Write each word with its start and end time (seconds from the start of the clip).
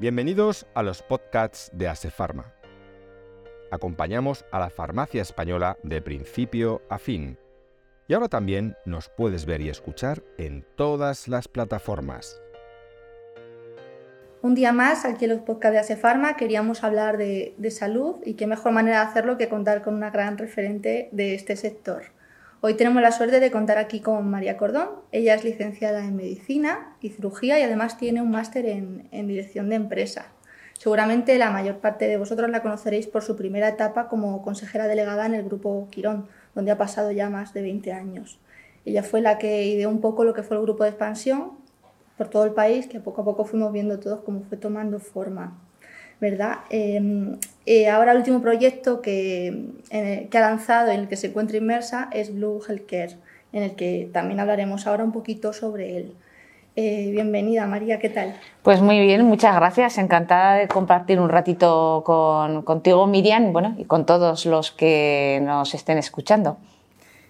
Bienvenidos 0.00 0.66
a 0.72 0.82
los 0.82 1.02
podcasts 1.02 1.70
de 1.74 1.86
Asefarma. 1.86 2.54
Acompañamos 3.70 4.46
a 4.50 4.58
la 4.58 4.70
farmacia 4.70 5.20
española 5.20 5.76
de 5.82 6.00
principio 6.00 6.80
a 6.88 6.96
fin. 6.96 7.36
Y 8.08 8.14
ahora 8.14 8.28
también 8.28 8.76
nos 8.86 9.10
puedes 9.10 9.44
ver 9.44 9.60
y 9.60 9.68
escuchar 9.68 10.22
en 10.38 10.64
todas 10.74 11.28
las 11.28 11.48
plataformas. 11.48 12.40
Un 14.40 14.54
día 14.54 14.72
más, 14.72 15.04
aquí 15.04 15.26
en 15.26 15.32
los 15.32 15.40
podcasts 15.40 15.74
de 15.74 15.80
Asefarma, 15.80 16.34
queríamos 16.34 16.82
hablar 16.82 17.18
de, 17.18 17.54
de 17.58 17.70
salud 17.70 18.22
y 18.24 18.36
qué 18.36 18.46
mejor 18.46 18.72
manera 18.72 19.00
de 19.00 19.06
hacerlo 19.06 19.36
que 19.36 19.50
contar 19.50 19.82
con 19.82 19.96
una 19.96 20.08
gran 20.08 20.38
referente 20.38 21.10
de 21.12 21.34
este 21.34 21.56
sector. 21.56 22.04
Hoy 22.62 22.74
tenemos 22.74 23.00
la 23.00 23.10
suerte 23.10 23.40
de 23.40 23.50
contar 23.50 23.78
aquí 23.78 24.00
con 24.00 24.28
María 24.28 24.58
Cordón. 24.58 24.90
Ella 25.12 25.34
es 25.34 25.44
licenciada 25.44 26.04
en 26.04 26.14
Medicina 26.14 26.94
y 27.00 27.08
Cirugía 27.08 27.58
y 27.58 27.62
además 27.62 27.96
tiene 27.96 28.20
un 28.20 28.30
máster 28.30 28.66
en, 28.66 29.08
Dirección 29.10 29.70
de 29.70 29.76
Empresa. 29.76 30.26
Seguramente 30.76 31.38
la 31.38 31.50
mayor 31.50 31.78
parte 31.78 32.06
de 32.06 32.18
vosotros 32.18 32.50
la 32.50 32.60
conoceréis 32.60 33.06
por 33.06 33.22
su 33.22 33.34
primera 33.34 33.66
etapa 33.66 34.08
como 34.08 34.42
consejera 34.42 34.88
delegada 34.88 35.24
en 35.24 35.32
el 35.32 35.44
Grupo 35.44 35.88
Quirón, 35.90 36.28
donde 36.54 36.70
ha 36.70 36.76
pasado 36.76 37.10
ya 37.12 37.30
más 37.30 37.54
de 37.54 37.62
20 37.62 37.94
años. 37.94 38.38
Ella 38.84 39.04
fue 39.04 39.22
la 39.22 39.38
que 39.38 39.64
ideó 39.64 39.88
un 39.88 40.02
poco 40.02 40.24
lo 40.24 40.34
que 40.34 40.42
fue 40.42 40.58
el 40.58 40.62
grupo 40.62 40.84
de 40.84 40.90
expansión 40.90 41.52
por 42.18 42.28
todo 42.28 42.44
el 42.44 42.52
país, 42.52 42.86
que 42.88 43.00
poco 43.00 43.22
a 43.22 43.24
poco 43.24 43.46
fuimos 43.46 43.72
viendo 43.72 43.98
todos 43.98 44.20
cómo 44.20 44.42
fue 44.42 44.58
tomando 44.58 44.98
forma. 44.98 45.58
¿Verdad? 46.20 46.58
Em, 46.70 47.36
eh, 47.66 47.88
ahora 47.88 48.12
el 48.12 48.18
último 48.18 48.40
proyecto 48.40 49.00
que, 49.00 49.66
que, 49.90 50.38
ha 50.38 50.40
lanzado, 50.40 50.90
en 50.90 51.00
el 51.00 51.08
que 51.08 51.16
se 51.16 51.28
encuentra 51.28 51.56
inmersa, 51.56 52.08
es 52.12 52.34
Blue 52.34 52.60
Healthcare, 52.66 53.16
en 53.52 53.62
el 53.62 53.74
que 53.74 54.08
también 54.12 54.40
hablaremos 54.40 54.86
ahora 54.86 55.04
un 55.04 55.12
poquito 55.12 55.52
sobre 55.52 55.96
él. 55.96 56.14
Eh, 56.76 57.10
bienvenida 57.10 57.66
María, 57.66 57.98
¿qué 57.98 58.08
tal? 58.08 58.36
Pues 58.62 58.80
muy 58.80 59.00
bien, 59.00 59.24
muchas 59.24 59.54
gracias. 59.56 59.98
Encantada 59.98 60.54
de 60.54 60.68
compartir 60.68 61.18
un 61.18 61.28
ratito 61.28 62.02
con, 62.06 62.62
contigo, 62.62 63.06
Miriam, 63.06 63.52
bueno, 63.52 63.74
y 63.76 63.84
con 63.84 64.06
todos 64.06 64.46
los 64.46 64.70
que 64.70 65.40
nos 65.42 65.74
estén 65.74 65.98
escuchando. 65.98 66.58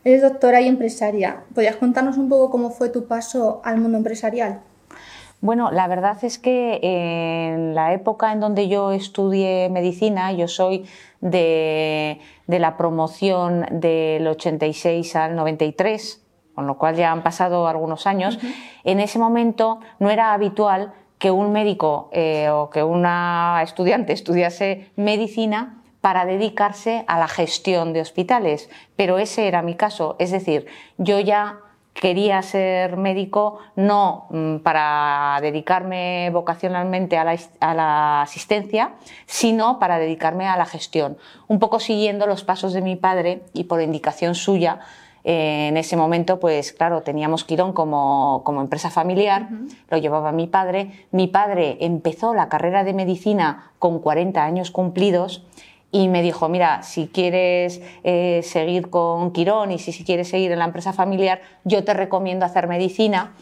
Eres 0.04 0.22
doctora 0.22 0.60
y 0.60 0.68
empresaria. 0.68 1.42
¿Podrías 1.54 1.76
contarnos 1.76 2.18
un 2.18 2.28
poco 2.28 2.50
cómo 2.50 2.70
fue 2.70 2.90
tu 2.90 3.06
paso 3.06 3.60
al 3.64 3.78
mundo 3.78 3.98
empresarial? 3.98 4.60
Bueno, 5.42 5.70
la 5.70 5.88
verdad 5.88 6.22
es 6.22 6.38
que 6.38 6.80
en 6.82 7.74
la 7.74 7.94
época 7.94 8.32
en 8.32 8.40
donde 8.40 8.68
yo 8.68 8.92
estudié 8.92 9.70
medicina, 9.70 10.32
yo 10.32 10.48
soy 10.48 10.84
de, 11.22 12.20
la 12.46 12.76
promoción 12.76 13.66
del 13.70 14.26
86 14.26 15.16
al 15.16 15.36
93, 15.36 16.22
con 16.54 16.66
lo 16.66 16.76
cual 16.76 16.96
ya 16.96 17.10
han 17.10 17.22
pasado 17.22 17.68
algunos 17.68 18.06
años, 18.06 18.38
en 18.84 19.00
ese 19.00 19.18
momento 19.18 19.80
no 19.98 20.10
era 20.10 20.34
habitual 20.34 20.92
que 21.18 21.30
un 21.30 21.52
médico 21.52 22.10
eh, 22.12 22.50
o 22.50 22.68
que 22.68 22.82
una 22.82 23.60
estudiante 23.62 24.12
estudiase 24.12 24.90
medicina 24.96 25.82
para 26.02 26.26
dedicarse 26.26 27.04
a 27.06 27.18
la 27.18 27.28
gestión 27.28 27.94
de 27.94 28.02
hospitales, 28.02 28.68
pero 28.94 29.18
ese 29.18 29.48
era 29.48 29.62
mi 29.62 29.74
caso, 29.74 30.16
es 30.18 30.30
decir, 30.30 30.66
yo 30.98 31.18
ya 31.18 31.60
quería 31.94 32.40
ser 32.42 32.96
médico 32.96 33.58
no 33.76 34.26
mm, 34.30 34.56
para 34.58 35.38
dedicarme 35.42 36.30
vocacionalmente 36.32 37.18
a 37.18 37.24
la, 37.24 38.22
asistencia, 38.22 38.92
sino 39.26 39.78
para 39.78 39.98
dedicarme 39.98 40.46
a 40.46 40.56
la 40.56 40.66
gestión, 40.66 41.18
un 41.48 41.58
poco 41.58 41.80
siguiendo 41.80 42.26
los 42.26 42.44
pasos 42.44 42.72
de 42.72 42.80
mi 42.80 42.96
padre 42.96 43.42
y 43.52 43.64
por 43.64 43.80
indicación 43.82 44.34
suya. 44.34 44.80
Eh, 45.22 45.68
en 45.68 45.76
ese 45.76 45.98
momento, 45.98 46.40
pues 46.40 46.72
claro, 46.72 47.02
teníamos 47.02 47.44
Quirón 47.44 47.74
como, 47.74 48.42
empresa 48.60 48.88
familiar, 48.88 49.48
lo 49.90 49.98
llevaba 49.98 50.32
mi 50.32 50.46
padre. 50.46 51.06
Mi 51.10 51.26
padre 51.26 51.76
empezó 51.80 52.32
la 52.32 52.48
carrera 52.48 52.84
de 52.84 52.94
medicina 52.94 53.72
con 53.78 53.98
40 53.98 54.42
años 54.42 54.70
cumplidos 54.70 55.44
y 55.92 56.08
me 56.08 56.22
dijo, 56.22 56.48
mira, 56.48 56.82
si 56.82 57.08
quieres 57.08 57.80
eh, 58.04 58.42
seguir 58.44 58.90
con 58.90 59.32
Quirón 59.32 59.72
y 59.72 59.78
si, 59.78 60.04
quieres 60.04 60.28
seguir 60.28 60.52
en 60.52 60.60
la 60.60 60.66
empresa 60.66 60.92
familiar, 60.92 61.40
yo 61.64 61.84
te 61.84 61.94
recomiendo 61.94 62.46
hacer 62.46 62.68
medicina 62.68 63.34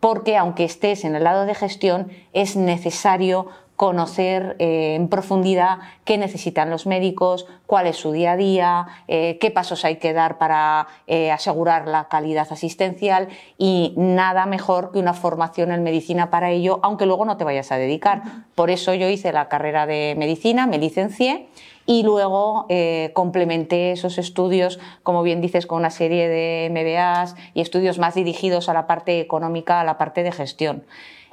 porque 0.00 0.36
aunque 0.36 0.64
estés 0.64 1.04
en 1.04 1.16
el 1.16 1.24
lado 1.24 1.44
de 1.44 1.54
gestión, 1.54 2.08
es 2.32 2.54
necesario 2.54 3.48
conocer 3.78 4.56
eh, 4.58 4.96
en 4.96 5.08
profundidad 5.08 5.78
qué 6.04 6.18
necesitan 6.18 6.68
los 6.68 6.86
médicos, 6.86 7.46
cuál 7.64 7.86
es 7.86 7.96
su 7.96 8.12
día 8.12 8.32
a 8.32 8.36
día, 8.36 8.86
eh, 9.08 9.38
qué 9.40 9.50
pasos 9.50 9.86
hay 9.86 9.96
que 9.96 10.12
dar 10.12 10.36
para 10.36 10.88
asegurar 11.32 11.88
la 11.88 12.08
calidad 12.08 12.46
asistencial 12.50 13.28
y 13.56 13.94
nada 13.96 14.44
mejor 14.44 14.92
que 14.92 14.98
una 14.98 15.14
formación 15.14 15.72
en 15.72 15.82
medicina 15.82 16.28
para 16.28 16.50
ello, 16.50 16.80
aunque 16.82 17.06
luego 17.06 17.24
no 17.24 17.38
te 17.38 17.44
vayas 17.44 17.72
a 17.72 17.78
dedicar. 17.78 18.22
Por 18.54 18.68
eso 18.68 18.92
yo 18.92 19.08
hice 19.08 19.32
la 19.32 19.48
carrera 19.48 19.86
de 19.86 20.14
medicina, 20.18 20.66
me 20.66 20.76
licencié 20.76 21.48
y 21.88 22.02
luego 22.02 22.66
eh, 22.68 23.12
complementé 23.14 23.92
esos 23.92 24.18
estudios, 24.18 24.78
como 25.02 25.22
bien 25.22 25.40
dices, 25.40 25.66
con 25.66 25.78
una 25.78 25.88
serie 25.88 26.28
de 26.28 26.68
MBAs 26.70 27.34
y 27.54 27.62
estudios 27.62 27.98
más 27.98 28.14
dirigidos 28.14 28.68
a 28.68 28.74
la 28.74 28.86
parte 28.86 29.20
económica, 29.20 29.80
a 29.80 29.84
la 29.84 29.96
parte 29.96 30.22
de 30.22 30.30
gestión. 30.30 30.84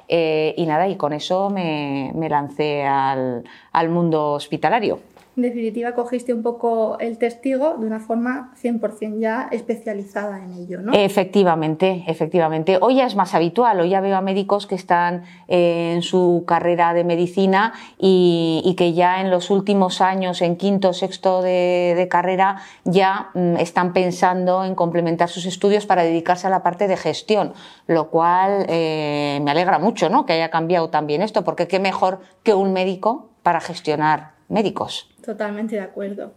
Eh, 0.08 0.54
y 0.56 0.66
nada, 0.66 0.88
y 0.88 0.96
con 0.96 1.12
eso 1.12 1.50
me, 1.50 2.12
lancé 2.28 2.84
al 2.86 3.88
mundo 3.88 4.32
hospitalario 4.32 5.00
en 5.36 5.42
definitiva 5.42 5.94
cogiste 5.94 6.32
un 6.32 6.42
poco 6.42 6.98
el 6.98 7.18
testigo 7.18 7.76
de 7.78 7.86
una 7.86 8.00
forma 8.00 8.54
100% 8.62 9.20
ya 9.20 9.48
especializada 9.52 10.42
en 10.42 10.54
ello, 10.54 10.80
¿no? 10.80 10.94
Efectivamente, 10.94 12.04
efectivamente. 12.06 12.78
Hoy 12.80 12.96
ya 12.96 13.06
es 13.06 13.16
más 13.16 13.34
habitual, 13.34 13.80
hoy 13.80 13.90
ya 13.90 14.00
veo 14.00 14.16
a 14.16 14.22
médicos 14.22 14.66
que 14.66 14.74
están 14.74 15.24
en 15.46 16.00
su 16.00 16.44
carrera 16.46 16.94
de 16.94 17.04
medicina 17.04 17.74
y, 17.98 18.74
que 18.78 18.94
ya 18.94 19.20
en 19.20 19.30
los 19.30 19.50
últimos 19.50 20.00
años, 20.00 20.42
en 20.42 20.56
quinto, 20.56 20.92
sexto 20.92 21.42
de, 21.42 22.06
carrera, 22.10 22.62
ya 22.84 23.30
mm, 23.34 23.56
están 23.56 23.92
pensando 23.92 24.64
en 24.64 24.74
complementar 24.74 25.28
sus 25.28 25.46
estudios 25.46 25.86
para 25.86 26.02
dedicarse 26.02 26.46
a 26.46 26.50
la 26.50 26.62
parte 26.62 26.88
de 26.88 26.96
gestión, 26.96 27.52
lo 27.86 28.10
cual 28.10 28.66
eh, 28.68 29.40
me 29.42 29.50
alegra 29.50 29.78
mucho, 29.78 30.08
¿no? 30.08 30.24
Que 30.24 30.34
haya 30.34 30.50
cambiado 30.50 30.88
también 30.90 31.22
esto, 31.22 31.42
porque 31.44 31.68
qué 31.68 31.78
mejor 31.78 32.20
que 32.42 32.54
un 32.54 32.72
médico 32.72 33.30
para 33.42 33.60
gestionar 33.60 34.35
médicos. 34.48 35.08
Totalmente 35.24 35.76
de 35.76 35.82
acuerdo. 35.82 36.34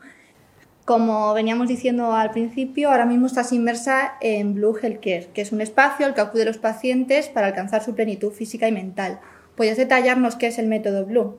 Como 0.85 1.33
veníamos 1.35 1.67
diciendo 1.67 2.13
al 2.13 2.31
principio, 2.31 2.89
ahora 2.89 3.05
mismo 3.05 3.27
estás 3.27 3.53
inmersa 3.53 4.13
en 4.21 4.55
Blue 4.55 4.75
Healthcare, 4.75 5.27
que 5.33 5.41
es 5.41 5.51
un 5.51 5.61
espacio 5.61 6.07
al 6.07 6.15
que 6.15 6.21
acuden 6.21 6.47
los 6.47 6.57
pacientes 6.57 7.27
para 7.27 7.47
alcanzar 7.47 7.83
su 7.83 7.93
plenitud 7.93 8.31
física 8.31 8.67
y 8.67 8.71
mental. 8.71 9.19
¿Puedes 9.55 9.77
detallarnos 9.77 10.35
qué 10.35 10.47
es 10.47 10.57
el 10.57 10.67
método 10.67 11.05
Blue? 11.05 11.37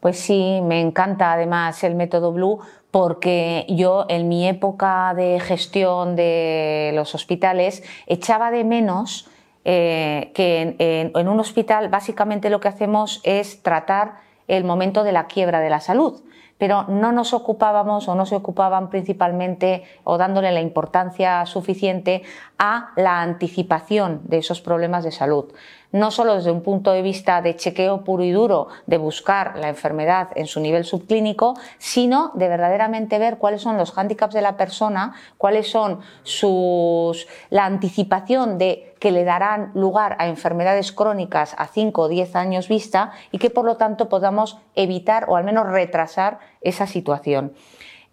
Pues 0.00 0.18
sí, 0.18 0.60
me 0.64 0.80
encanta 0.80 1.32
además 1.32 1.84
el 1.84 1.94
método 1.94 2.32
Blue 2.32 2.58
porque 2.90 3.66
yo 3.68 4.06
en 4.08 4.28
mi 4.28 4.48
época 4.48 5.14
de 5.14 5.38
gestión 5.38 6.16
de 6.16 6.90
los 6.94 7.14
hospitales 7.14 7.84
echaba 8.06 8.50
de 8.50 8.64
menos 8.64 9.28
eh, 9.64 10.32
que 10.34 10.74
en 10.78 11.28
un 11.28 11.38
hospital 11.38 11.88
básicamente 11.88 12.50
lo 12.50 12.58
que 12.58 12.68
hacemos 12.68 13.20
es 13.22 13.62
tratar 13.62 14.28
el 14.56 14.64
momento 14.64 15.04
de 15.04 15.12
la 15.12 15.26
quiebra 15.26 15.60
de 15.60 15.70
la 15.70 15.80
salud. 15.80 16.22
Pero 16.58 16.84
no 16.88 17.10
nos 17.10 17.32
ocupábamos 17.32 18.06
o 18.08 18.14
no 18.14 18.26
se 18.26 18.36
ocupaban 18.36 18.90
principalmente 18.90 19.84
o 20.04 20.18
dándole 20.18 20.52
la 20.52 20.60
importancia 20.60 21.46
suficiente 21.46 22.22
a 22.58 22.90
la 22.96 23.22
anticipación 23.22 24.20
de 24.24 24.38
esos 24.38 24.60
problemas 24.60 25.04
de 25.04 25.12
salud. 25.12 25.46
No 25.92 26.10
solo 26.10 26.34
desde 26.34 26.50
un 26.50 26.62
punto 26.62 26.92
de 26.92 27.00
vista 27.00 27.40
de 27.40 27.56
chequeo 27.56 28.04
puro 28.04 28.24
y 28.24 28.30
duro, 28.32 28.68
de 28.86 28.98
buscar 28.98 29.56
la 29.56 29.68
enfermedad 29.68 30.28
en 30.34 30.46
su 30.46 30.60
nivel 30.60 30.84
subclínico, 30.84 31.54
sino 31.78 32.32
de 32.34 32.48
verdaderamente 32.48 33.18
ver 33.18 33.38
cuáles 33.38 33.62
son 33.62 33.78
los 33.78 33.92
hándicaps 33.92 34.34
de 34.34 34.42
la 34.42 34.56
persona, 34.56 35.14
cuáles 35.38 35.70
son 35.70 36.00
sus, 36.22 37.26
la 37.48 37.64
anticipación 37.64 38.58
de 38.58 38.89
que 39.00 39.10
le 39.10 39.24
darán 39.24 39.72
lugar 39.74 40.14
a 40.20 40.28
enfermedades 40.28 40.92
crónicas 40.92 41.54
a 41.58 41.66
5 41.66 42.02
o 42.02 42.08
10 42.08 42.36
años 42.36 42.68
vista 42.68 43.10
y 43.32 43.38
que 43.38 43.50
por 43.50 43.64
lo 43.64 43.76
tanto 43.76 44.08
podamos 44.08 44.58
evitar 44.76 45.24
o 45.28 45.36
al 45.36 45.42
menos 45.42 45.66
retrasar 45.66 46.38
esa 46.60 46.86
situación. 46.86 47.52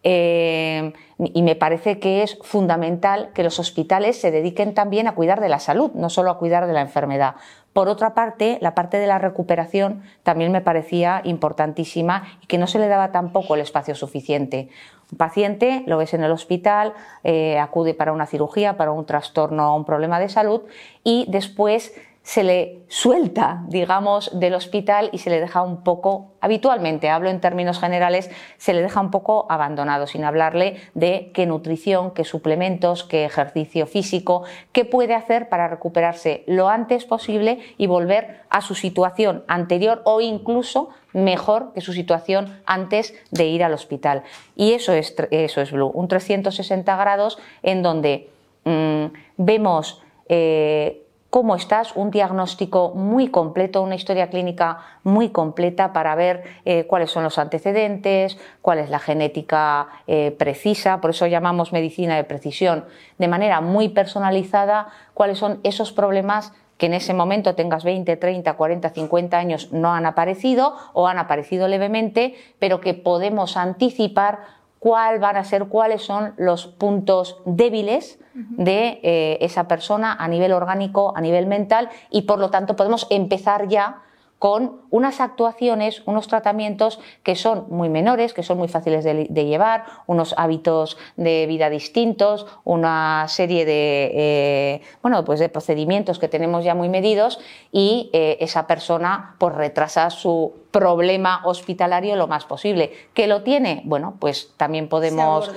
Eh, 0.10 0.94
y 1.20 1.42
me 1.42 1.58
parece 1.58 2.00
que 2.00 2.24
es 2.24 2.38
fundamental 2.42 3.32
que 3.34 3.44
los 3.44 3.60
hospitales 3.60 4.18
se 4.18 4.32
dediquen 4.32 4.74
también 4.74 5.06
a 5.06 5.16
cuidar 5.16 5.42
de 5.42 5.50
la 5.50 5.60
salud, 5.60 5.92
no 5.96 6.10
solo 6.10 6.32
a 6.32 6.38
cuidar 6.38 6.66
de 6.66 6.72
la 6.72 6.80
enfermedad. 6.80 7.36
Por 7.74 7.90
otra 7.90 8.14
parte, 8.14 8.58
la 8.62 8.74
parte 8.74 9.00
de 9.00 9.08
la 9.08 9.20
recuperación 9.20 10.04
también 10.24 10.54
me 10.54 10.62
parecía 10.62 11.20
importantísima 11.26 12.24
y 12.42 12.48
que 12.48 12.58
no 12.58 12.68
se 12.68 12.80
le 12.80 12.88
daba 12.88 13.12
tampoco 13.12 13.56
el 13.56 13.60
espacio 13.60 13.96
suficiente. 13.96 14.70
Un 15.12 15.18
paciente 15.18 15.84
lo 15.88 15.98
ves 15.98 16.14
en 16.14 16.24
el 16.24 16.32
hospital, 16.32 16.94
eh, 17.26 17.60
acude 17.60 17.94
para 17.94 18.14
una 18.14 18.28
cirugía, 18.28 18.78
para 18.78 18.94
un 18.94 19.06
trastorno 19.06 19.74
o 19.74 19.76
un 19.76 19.84
problema 19.84 20.22
de 20.22 20.30
salud 20.30 20.62
y 21.04 21.26
después 21.28 21.94
se 22.28 22.44
le 22.44 22.82
suelta, 22.90 23.64
digamos, 23.70 24.38
del 24.38 24.54
hospital 24.54 25.10
y 25.14 25.20
se 25.20 25.30
le 25.30 25.40
deja 25.40 25.62
un 25.62 25.82
poco, 25.82 26.34
habitualmente, 26.42 27.10
hablo 27.10 27.30
en 27.30 27.40
términos 27.40 27.80
generales, 27.80 28.30
se 28.58 28.74
le 28.74 28.82
deja 28.82 29.00
un 29.00 29.12
poco 29.12 29.46
abandonado, 29.50 30.08
sin 30.08 30.26
hablarle 30.26 30.76
de 30.94 31.32
qué 31.34 31.46
nutrición, 31.46 32.12
qué 32.12 32.26
suplementos, 32.26 33.06
qué 33.06 33.24
ejercicio 33.24 33.88
físico, 33.88 34.44
qué 34.74 34.84
puede 34.84 35.16
hacer 35.16 35.48
para 35.48 35.70
recuperarse 35.70 36.44
lo 36.48 36.68
antes 36.68 37.06
posible 37.06 37.60
y 37.78 37.88
volver 37.88 38.42
a 38.50 38.60
su 38.60 38.76
situación 38.76 39.46
anterior 39.48 40.02
o 40.04 40.20
incluso 40.20 40.90
mejor 41.14 41.72
que 41.72 41.80
su 41.80 41.94
situación 41.94 42.60
antes 42.66 43.16
de 43.32 43.46
ir 43.46 43.64
al 43.64 43.74
hospital. 43.74 44.24
Y 44.58 44.74
eso 44.74 44.92
es, 44.92 45.16
eso 45.32 45.62
es 45.62 45.72
Blue, 45.72 45.92
un 45.94 46.10
360 46.10 46.94
grados 46.98 47.40
en 47.64 47.84
donde 47.84 48.30
mm, 48.66 49.06
vemos 49.38 50.04
eh, 50.28 51.07
cómo 51.38 51.56
estás, 51.56 51.96
un 51.96 52.10
diagnóstico 52.10 52.94
muy 52.96 53.28
completo, 53.28 53.84
una 53.84 53.94
historia 53.94 54.32
clínica 54.32 54.80
muy 55.04 55.30
completa 55.30 55.94
para 55.94 56.16
ver 56.16 56.42
eh, 56.66 56.86
cuáles 56.88 57.12
son 57.12 57.22
los 57.24 57.38
antecedentes, 57.38 58.40
cuál 58.64 58.80
es 58.80 58.90
la 58.90 58.98
genética 58.98 59.88
eh, 60.08 60.36
precisa, 60.36 61.00
por 61.00 61.12
eso 61.12 61.28
llamamos 61.28 61.74
medicina 61.74 62.16
de 62.16 62.24
precisión, 62.24 62.86
de 63.20 63.28
manera 63.28 63.62
muy 63.62 63.90
personalizada, 63.90 64.88
cuáles 65.14 65.38
son 65.38 65.60
esos 65.62 65.92
problemas 65.92 66.54
que 66.80 66.88
en 66.88 66.96
ese 66.96 67.14
momento 67.14 67.54
tengas 67.54 67.84
20, 67.84 68.18
30, 68.18 68.54
40, 68.54 68.90
50 68.90 69.38
años 69.38 69.72
no 69.72 69.94
han 69.94 70.08
aparecido 70.08 70.76
o 70.94 71.08
han 71.08 71.20
aparecido 71.20 71.68
levemente, 71.68 72.34
pero 72.58 72.82
que 72.82 72.96
podemos 72.96 73.58
anticipar 73.58 74.40
cuál 74.80 75.20
van 75.20 75.38
a 75.38 75.44
ser, 75.44 75.66
cuáles 75.66 76.02
son 76.04 76.34
los 76.38 76.68
puntos 76.68 77.42
débiles 77.46 78.20
de 78.34 79.00
eh, 79.02 79.38
esa 79.42 79.68
persona 79.68 80.14
a 80.14 80.28
nivel 80.28 80.54
orgánico, 80.54 81.12
a 81.16 81.22
nivel 81.22 81.48
mental 81.48 81.90
y 82.12 82.24
por 82.24 82.38
lo 82.38 82.52
tanto 82.52 82.76
podemos 82.76 83.08
empezar 83.10 83.68
ya 83.68 84.04
con 84.40 84.82
unas 84.92 85.20
actuaciones, 85.20 86.04
unos 86.06 86.28
tratamientos 86.28 87.00
que 87.24 87.36
son 87.36 87.66
muy 87.70 87.90
menores, 87.90 88.34
que 88.34 88.44
son 88.44 88.58
muy 88.58 88.68
fáciles 88.68 89.04
de, 89.04 89.46
llevar, 89.46 89.86
unos 90.06 90.36
hábitos 90.38 90.98
de 91.16 91.48
vida 91.48 91.70
distintos, 91.70 92.46
una 92.64 93.26
serie 93.28 93.66
de, 93.66 94.12
eh, 94.14 94.82
bueno, 95.02 95.26
pues 95.26 95.40
de 95.40 95.50
procedimientos 95.50 96.20
que 96.20 96.28
tenemos 96.28 96.64
ya 96.64 96.76
muy 96.76 96.90
medidos 96.90 97.40
y 97.72 98.12
eh, 98.14 98.38
esa 98.40 98.68
persona 98.68 99.36
pues 99.40 99.56
retrasa 99.56 100.10
su 100.12 100.54
problema 100.78 101.42
hospitalario 101.44 102.16
lo 102.16 102.28
más 102.28 102.46
posible. 102.46 102.92
¿Que 103.16 103.26
lo 103.26 103.42
tiene? 103.42 103.82
Bueno, 103.86 104.16
pues 104.20 104.54
también 104.58 104.90
podemos 104.90 105.52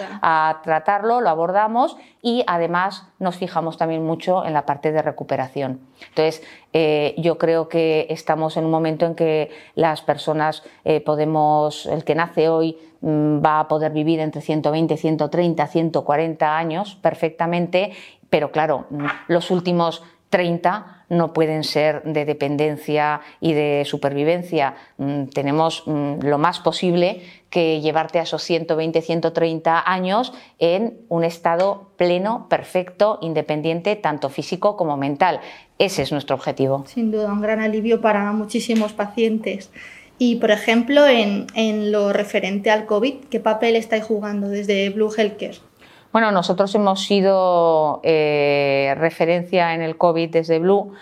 tratarlo, 0.63 1.21
lo 1.21 1.29
abordamos 1.29 1.97
y 2.23 2.43
además 2.47 3.07
nos 3.19 3.37
fijamos 3.37 3.77
también 3.77 4.05
mucho 4.05 4.47
en 4.47 4.55
la 4.55 4.65
parte 4.65 4.93
de 4.93 5.03
recuperación. 5.03 5.81
Entonces, 6.09 6.43
eh, 6.73 7.15
yo 7.19 7.37
creo 7.37 7.69
que 7.69 8.07
estamos 8.09 8.57
en 8.57 8.65
un 8.65 8.71
momento 8.71 9.05
en 9.05 9.15
que 9.15 9.51
las 9.75 10.01
personas 10.01 10.63
eh, 10.85 11.01
podemos, 11.01 11.85
el 11.87 12.05
que 12.05 12.15
nace 12.15 12.49
hoy 12.49 12.79
mm, 13.03 13.45
va 13.45 13.61
a 13.61 13.69
poder 13.69 13.93
vivir 13.93 14.21
entre 14.21 14.41
120, 14.41 14.97
130, 14.97 15.67
140 15.67 16.57
años 16.57 16.97
perfectamente, 17.03 17.93
pero 18.31 18.51
claro, 18.53 18.87
mm, 18.89 19.07
los 19.29 19.51
últimos 19.51 20.03
30 20.31 21.00
no 21.11 21.35
pueden 21.35 21.65
ser 21.65 22.03
de 22.05 22.25
dependencia 22.25 23.21
y 23.41 23.53
de 23.53 23.83
supervivencia. 23.85 24.77
Mm, 24.97 25.25
tenemos 25.27 25.83
mm, 25.87 26.21
lo 26.23 26.39
más 26.39 26.61
posible 26.61 27.21
que 27.51 27.81
llevarte 27.81 28.19
a 28.21 28.23
esos 28.23 28.43
120, 28.43 29.03
130 29.03 29.83
años 29.85 30.33
en 30.59 30.99
un 31.09 31.25
estado 31.25 31.91
pleno, 31.97 32.47
perfecto, 32.49 33.19
independiente, 33.21 33.97
tanto 33.97 34.31
físico 34.31 34.77
como 34.77 34.97
mental. 34.97 35.41
Ese 35.79 36.03
es 36.03 36.13
nuestro 36.13 36.37
objetivo. 36.37 36.85
Sin 36.87 37.11
duda, 37.11 37.33
un 37.33 37.43
gran 37.43 37.61
alivio 37.61 38.01
para 38.01 38.33
muchísimos 38.33 38.93
pacientes. 38.93 39.71
Y, 40.19 40.37
por 40.37 40.51
ejemplo, 40.51 41.07
en, 41.07 41.47
lo 41.91 42.13
referente 42.13 42.71
al 42.71 42.87
COVID, 42.87 43.15
¿qué 43.31 43.41
papel 43.41 43.75
estáis 43.75 44.05
jugando 44.05 44.49
desde 44.49 44.91
Blue 44.91 45.11
Healthcare? 45.17 45.70
Bueno, 46.13 46.33
nosotros 46.33 46.75
hemos 46.75 47.05
sido 47.05 48.01
eh, 48.03 48.95
referencia 48.99 49.75
en 49.75 49.83
el 49.83 49.97
COVID 49.97 50.29
desde 50.29 50.59
Blue. 50.59 50.93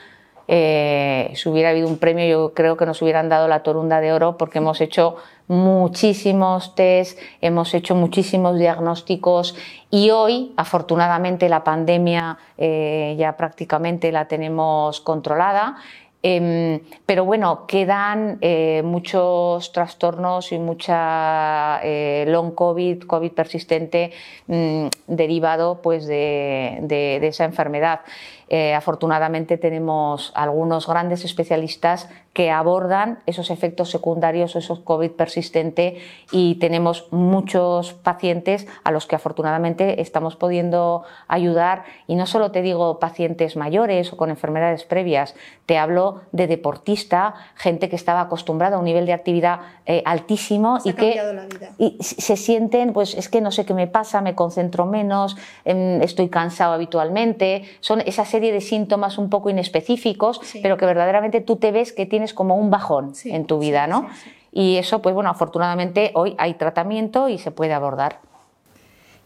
Eh, 0.50 1.30
si 1.34 1.48
hubiera 1.48 1.70
habido 1.70 1.88
un 1.88 1.98
premio, 1.98 2.26
yo 2.26 2.54
creo 2.54 2.76
que 2.76 2.84
nos 2.84 3.00
hubieran 3.00 3.30
dado 3.30 3.48
la 3.48 3.62
torunda 3.62 4.00
de 4.00 4.12
oro 4.12 4.36
porque 4.36 4.58
hemos 4.58 4.80
hecho 4.82 5.16
muchísimos 5.46 6.74
test, 6.74 7.18
hemos 7.40 7.72
hecho 7.72 7.94
muchísimos 7.94 8.58
diagnósticos 8.58 9.56
y 9.90 10.10
hoy, 10.10 10.52
afortunadamente, 10.56 11.48
la 11.48 11.64
pandemia 11.64 12.38
eh, 12.58 13.14
ya 13.18 13.36
prácticamente 13.36 14.12
la 14.12 14.26
tenemos 14.26 15.00
controlada. 15.00 15.76
Em, 16.20 16.80
pero 17.06 17.24
bueno, 17.24 17.66
quedan 17.66 18.38
eh, 18.40 18.82
muchos 18.84 19.70
trastornos 19.70 20.50
y 20.50 20.58
mucha 20.58 21.80
eh, 21.84 22.24
long 22.26 22.54
COVID, 22.54 23.04
COVID 23.04 23.32
persistente 23.32 24.12
mm, 24.48 24.86
derivado 25.06 25.80
pues, 25.80 26.06
de 26.08 27.20
esa 27.22 27.44
enfermedad. 27.44 28.00
Eh, 28.50 28.72
afortunadamente 28.72 29.58
tenemos 29.58 30.32
algunos 30.34 30.86
grandes 30.86 31.24
especialistas 31.24 32.08
que 32.38 32.52
abordan 32.52 33.18
esos 33.26 33.50
efectos 33.50 33.90
secundarios, 33.90 34.54
esos 34.54 34.78
COVID 34.78 35.10
persistente 35.10 35.96
y 36.30 36.54
tenemos 36.60 37.08
muchos 37.10 37.94
pacientes 37.94 38.68
a 38.84 38.92
los 38.92 39.06
que 39.06 39.16
afortunadamente 39.16 40.00
estamos 40.00 40.36
pudiendo 40.36 41.02
ayudar. 41.26 41.82
Y 42.06 42.14
no 42.14 42.26
solo 42.26 42.52
te 42.52 42.62
digo 42.62 43.00
pacientes 43.00 43.56
mayores 43.56 44.12
o 44.12 44.16
con 44.16 44.30
enfermedades 44.30 44.84
previas, 44.84 45.34
te 45.66 45.78
hablo 45.78 46.20
de 46.30 46.46
deportista, 46.46 47.34
gente 47.56 47.88
que 47.88 47.96
estaba 47.96 48.20
acostumbrada 48.20 48.76
a 48.76 48.78
un 48.78 48.84
nivel 48.84 49.04
de 49.04 49.14
actividad 49.14 49.58
eh, 49.84 50.04
altísimo 50.06 50.78
y 50.84 50.92
que 50.92 51.20
Y 51.76 51.96
se 52.00 52.36
sienten, 52.36 52.92
pues 52.92 53.16
es 53.16 53.28
que 53.28 53.40
no 53.40 53.50
sé 53.50 53.66
qué 53.66 53.74
me 53.74 53.88
pasa, 53.88 54.20
me 54.20 54.36
concentro 54.36 54.86
menos, 54.86 55.36
em, 55.64 56.00
estoy 56.02 56.28
cansado 56.28 56.72
habitualmente, 56.72 57.64
son 57.80 58.00
esas 58.02 58.28
serie 58.28 58.52
de 58.52 58.60
síntomas 58.60 59.18
un 59.18 59.28
poco 59.28 59.50
inespecíficos, 59.50 60.40
pero 60.62 60.76
que 60.76 60.86
verdaderamente 60.86 61.40
tú 61.40 61.56
te 61.56 61.72
ves 61.72 61.92
que 61.92 62.06
tienes 62.06 62.27
como 62.34 62.56
un 62.56 62.70
bajón 62.70 63.12
en 63.24 63.46
tu 63.46 63.58
vida, 63.58 63.86
¿no? 63.86 64.08
Y 64.52 64.76
eso, 64.76 65.02
pues 65.02 65.14
bueno, 65.14 65.30
afortunadamente 65.30 66.10
hoy 66.14 66.34
hay 66.38 66.54
tratamiento 66.54 67.28
y 67.28 67.38
se 67.38 67.50
puede 67.50 67.74
abordar. 67.74 68.20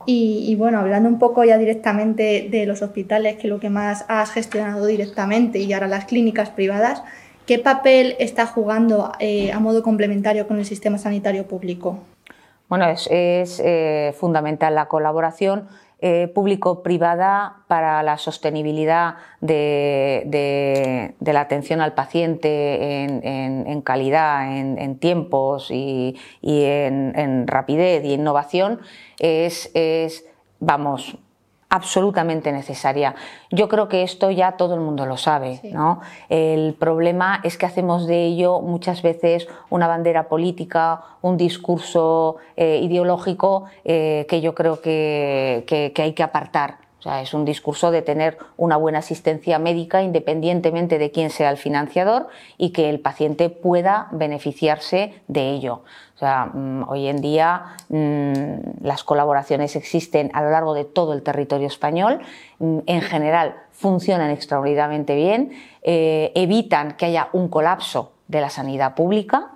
Y, 0.05 0.57
bueno, 0.57 0.81
hablando 0.81 1.09
un 1.09 1.21
poco 1.21 1.45
ya 1.45 1.59
directamente 1.59 2.49
de 2.51 2.67
los 2.67 2.83
hospitales, 2.83 3.37
que 3.37 3.47
lo 3.47 3.61
que 3.61 3.71
más 3.71 4.05
has 4.09 4.33
gestionado 4.33 4.87
directamente 4.87 5.61
y 5.61 5.73
ahora 5.73 5.87
las 5.87 6.07
clínicas 6.07 6.51
privadas, 6.51 7.05
¿qué 7.47 7.61
papel 7.61 8.17
está 8.19 8.47
jugando 8.47 9.13
eh, 9.21 9.53
a 9.53 9.61
modo 9.61 9.85
complementario 9.85 10.49
con 10.49 10.59
el 10.59 10.65
sistema 10.65 10.99
sanitario 10.99 11.47
público? 11.47 12.01
Bueno, 12.69 12.89
es, 12.89 13.09
eh, 13.11 14.15
fundamental 14.19 14.75
la 14.75 14.87
colaboración 14.87 15.69
eh, 16.05 16.27
público-privada 16.35 17.65
para 17.69 18.03
la 18.03 18.19
sostenibilidad 18.19 19.15
de, 19.41 21.15
la 21.21 21.41
atención 21.41 21.81
al 21.81 21.95
paciente 21.95 23.05
en, 23.05 23.83
calidad, 23.83 24.53
en, 24.53 24.99
tiempos 24.99 25.71
y, 25.71 26.17
en, 26.43 27.47
rapidez 27.47 28.05
y 28.05 28.15
innovación 28.15 28.81
es, 29.21 29.71
es 29.75 30.27
vamos, 30.59 31.17
absolutamente 31.73 32.53
necesaria. 32.53 33.15
Yo 33.51 33.67
creo 33.67 33.89
que 33.89 34.03
esto 34.03 34.31
ya 34.31 34.53
todo 34.53 34.75
el 34.75 34.81
mundo 34.81 35.07
lo 35.07 35.17
sabe. 35.17 35.61
¿no? 35.73 36.03
El 36.29 36.75
problema 36.75 37.41
es 37.45 37.57
que 37.57 37.65
hacemos 37.65 38.07
de 38.07 38.27
ello 38.27 38.61
muchas 38.61 39.01
veces 39.01 39.49
una 39.71 39.89
bandera 39.89 40.29
política, 40.29 41.03
un 41.23 41.39
discurso 41.39 42.37
eh, 42.57 42.81
ideológico 42.83 43.65
eh, 43.85 44.27
que 44.29 44.43
yo 44.43 44.55
creo 44.55 44.83
que, 44.83 45.65
que 45.67 46.03
hay 46.03 46.13
que 46.13 46.23
apartar. 46.23 46.92
O 47.03 47.05
sea, 47.05 47.21
es 47.21 47.35
un 47.35 47.45
discurso 47.45 47.91
de 47.91 48.01
tener 48.01 48.39
una 48.57 48.77
buena 48.77 49.01
asistencia 49.01 49.59
médica 49.59 50.05
independientemente 50.05 50.99
de 50.99 51.11
quién 51.11 51.31
sea 51.31 51.51
el 51.51 51.57
financiador 51.57 52.29
y 52.59 52.71
que 52.71 52.89
el 52.89 53.01
paciente 53.01 53.51
pueda 53.51 54.07
beneficiarse 54.13 55.13
de 55.27 55.51
ello. 55.51 55.83
O 56.15 56.19
sea, 56.19 56.47
mm, 56.55 56.89
hoy 56.89 57.09
en 57.09 57.21
día 57.21 57.75
mm, 57.89 58.85
las 58.85 59.03
colaboraciones 59.03 59.75
existen 59.75 60.31
a 60.33 60.43
lo 60.43 60.51
largo 60.51 60.75
de 60.75 60.85
todo 60.85 61.13
el 61.13 61.25
territorio 61.25 61.67
español. 61.67 62.21
Mm, 62.61 62.79
en 62.87 63.01
general 63.01 63.57
funcionan 63.73 64.31
extraordinariamente 64.31 65.17
bien, 65.17 65.51
eh, 65.83 66.31
evitan 66.37 66.93
que 66.93 67.07
haya 67.07 67.31
un 67.33 67.49
colapso 67.49 68.13
de 68.29 68.41
la 68.41 68.49
sanidad 68.49 68.95
pública 68.95 69.52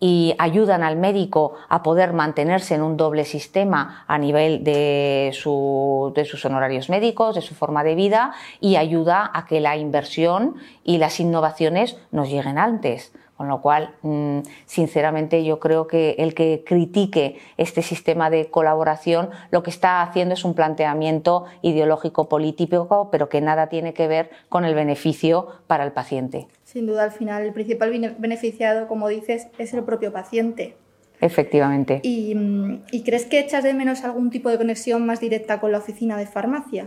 y 0.00 0.34
ayudan 0.38 0.82
al 0.82 0.96
médico 0.96 1.54
a 1.68 1.82
poder 1.82 2.12
mantenerse 2.12 2.74
en 2.74 2.82
un 2.82 2.96
doble 2.96 3.24
sistema 3.24 4.04
a 4.06 4.18
nivel 4.18 4.62
de, 4.62 5.32
de, 5.32 6.24
sus 6.24 6.44
honorarios 6.44 6.88
médicos, 6.88 7.34
de 7.34 7.42
su 7.42 7.54
forma 7.54 7.82
de 7.82 7.94
vida 7.94 8.32
y 8.60 8.76
ayuda 8.76 9.30
a 9.32 9.46
que 9.46 9.60
la 9.60 9.76
inversión 9.76 10.56
y 10.84 10.98
las 10.98 11.18
innovaciones 11.18 11.96
nos 12.12 12.28
lleguen 12.28 12.58
antes 12.58 13.12
Con 13.36 13.48
lo 13.48 13.60
cual, 13.60 13.94
mm, 14.02 14.40
sinceramente, 14.66 15.44
yo 15.44 15.60
creo 15.60 15.86
que 15.86 16.16
el 16.18 16.34
que 16.34 16.64
critique 16.66 17.38
este 17.56 17.82
sistema 17.82 18.30
de 18.30 18.50
colaboración 18.50 19.30
lo 19.50 19.62
que 19.62 19.70
está 19.70 20.02
haciendo 20.02 20.34
es 20.34 20.44
un 20.44 20.54
planteamiento 20.54 21.44
ideológico 21.62 22.28
político, 22.28 23.08
pero 23.12 23.28
que 23.28 23.40
nada 23.40 23.68
tiene 23.68 23.94
que 23.94 24.08
ver 24.08 24.30
con 24.48 24.64
el 24.64 24.74
beneficio 24.74 25.46
para 25.68 25.84
el 25.84 25.92
paciente. 25.92 26.48
Sin 26.78 26.86
duda, 26.86 27.02
al 27.02 27.10
final, 27.10 27.42
el 27.42 27.52
principal 27.52 27.90
beneficiado, 28.18 28.86
como 28.86 29.08
dices, 29.08 29.48
es 29.58 29.74
el 29.74 29.82
propio 29.82 30.12
paciente. 30.12 30.76
Efectivamente. 31.20 31.98
¿Y, 32.04 32.36
mm, 32.36 32.84
¿Y, 32.92 33.02
crees 33.02 33.26
que 33.26 33.40
echas 33.40 33.64
de 33.64 33.74
menos 33.74 34.04
algún 34.04 34.30
tipo 34.30 34.48
de 34.48 34.58
conexión 34.58 35.04
más 35.04 35.18
directa 35.18 35.58
con 35.58 35.72
la 35.72 35.78
oficina 35.78 36.16
de 36.16 36.26
farmacia? 36.26 36.86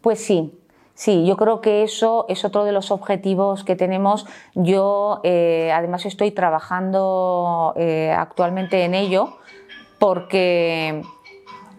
Pues 0.00 0.20
sí, 0.20 0.52
Sí, 0.94 1.26
yo 1.26 1.36
creo 1.36 1.60
que 1.60 1.82
eso 1.82 2.24
es 2.28 2.44
otro 2.44 2.64
de 2.64 2.70
los 2.70 2.92
objetivos 2.92 3.64
que 3.64 3.74
tenemos. 3.74 4.26
Yo 4.54 5.20
eh, 5.24 5.72
además 5.74 6.06
estoy 6.06 6.30
trabajando 6.30 7.74
eh, 7.76 8.14
actualmente 8.16 8.84
en 8.84 8.94
ello 8.94 9.38
porque, 9.98 11.02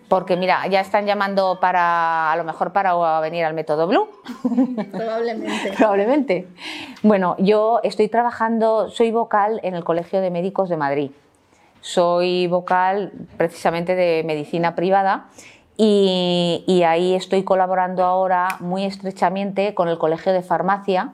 porque, 0.07 0.37
mira, 0.37 0.65
ya 0.67 0.79
están 0.79 1.05
llamando 1.05 1.59
para, 1.59 2.31
a 2.31 2.35
lo 2.35 2.43
mejor 2.43 2.71
para 2.71 3.19
venir 3.19 3.43
al 3.45 3.53
método 3.53 3.87
Blue. 3.87 4.07
Probablemente. 4.91 5.73
Probablemente. 5.77 6.47
Bueno, 7.03 7.35
yo 7.39 7.79
estoy 7.83 8.07
trabajando, 8.07 8.89
soy 8.89 9.11
vocal 9.11 9.59
en 9.63 9.75
el 9.75 9.83
Colegio 9.83 10.21
de 10.21 10.31
Médicos 10.31 10.69
de 10.69 10.77
Madrid. 10.77 11.11
Soy 11.81 12.47
vocal 12.47 13.11
precisamente 13.37 13.95
de 13.95 14.23
medicina 14.25 14.75
privada 14.75 15.27
y, 15.77 16.83
ahí 16.87 17.13
estoy 17.13 17.43
colaborando 17.43 18.03
ahora 18.03 18.57
muy 18.59 18.83
estrechamente 18.83 19.75
con 19.75 19.87
el 19.89 19.99
Colegio 19.99 20.33
de 20.33 20.41
Farmacia 20.41 21.13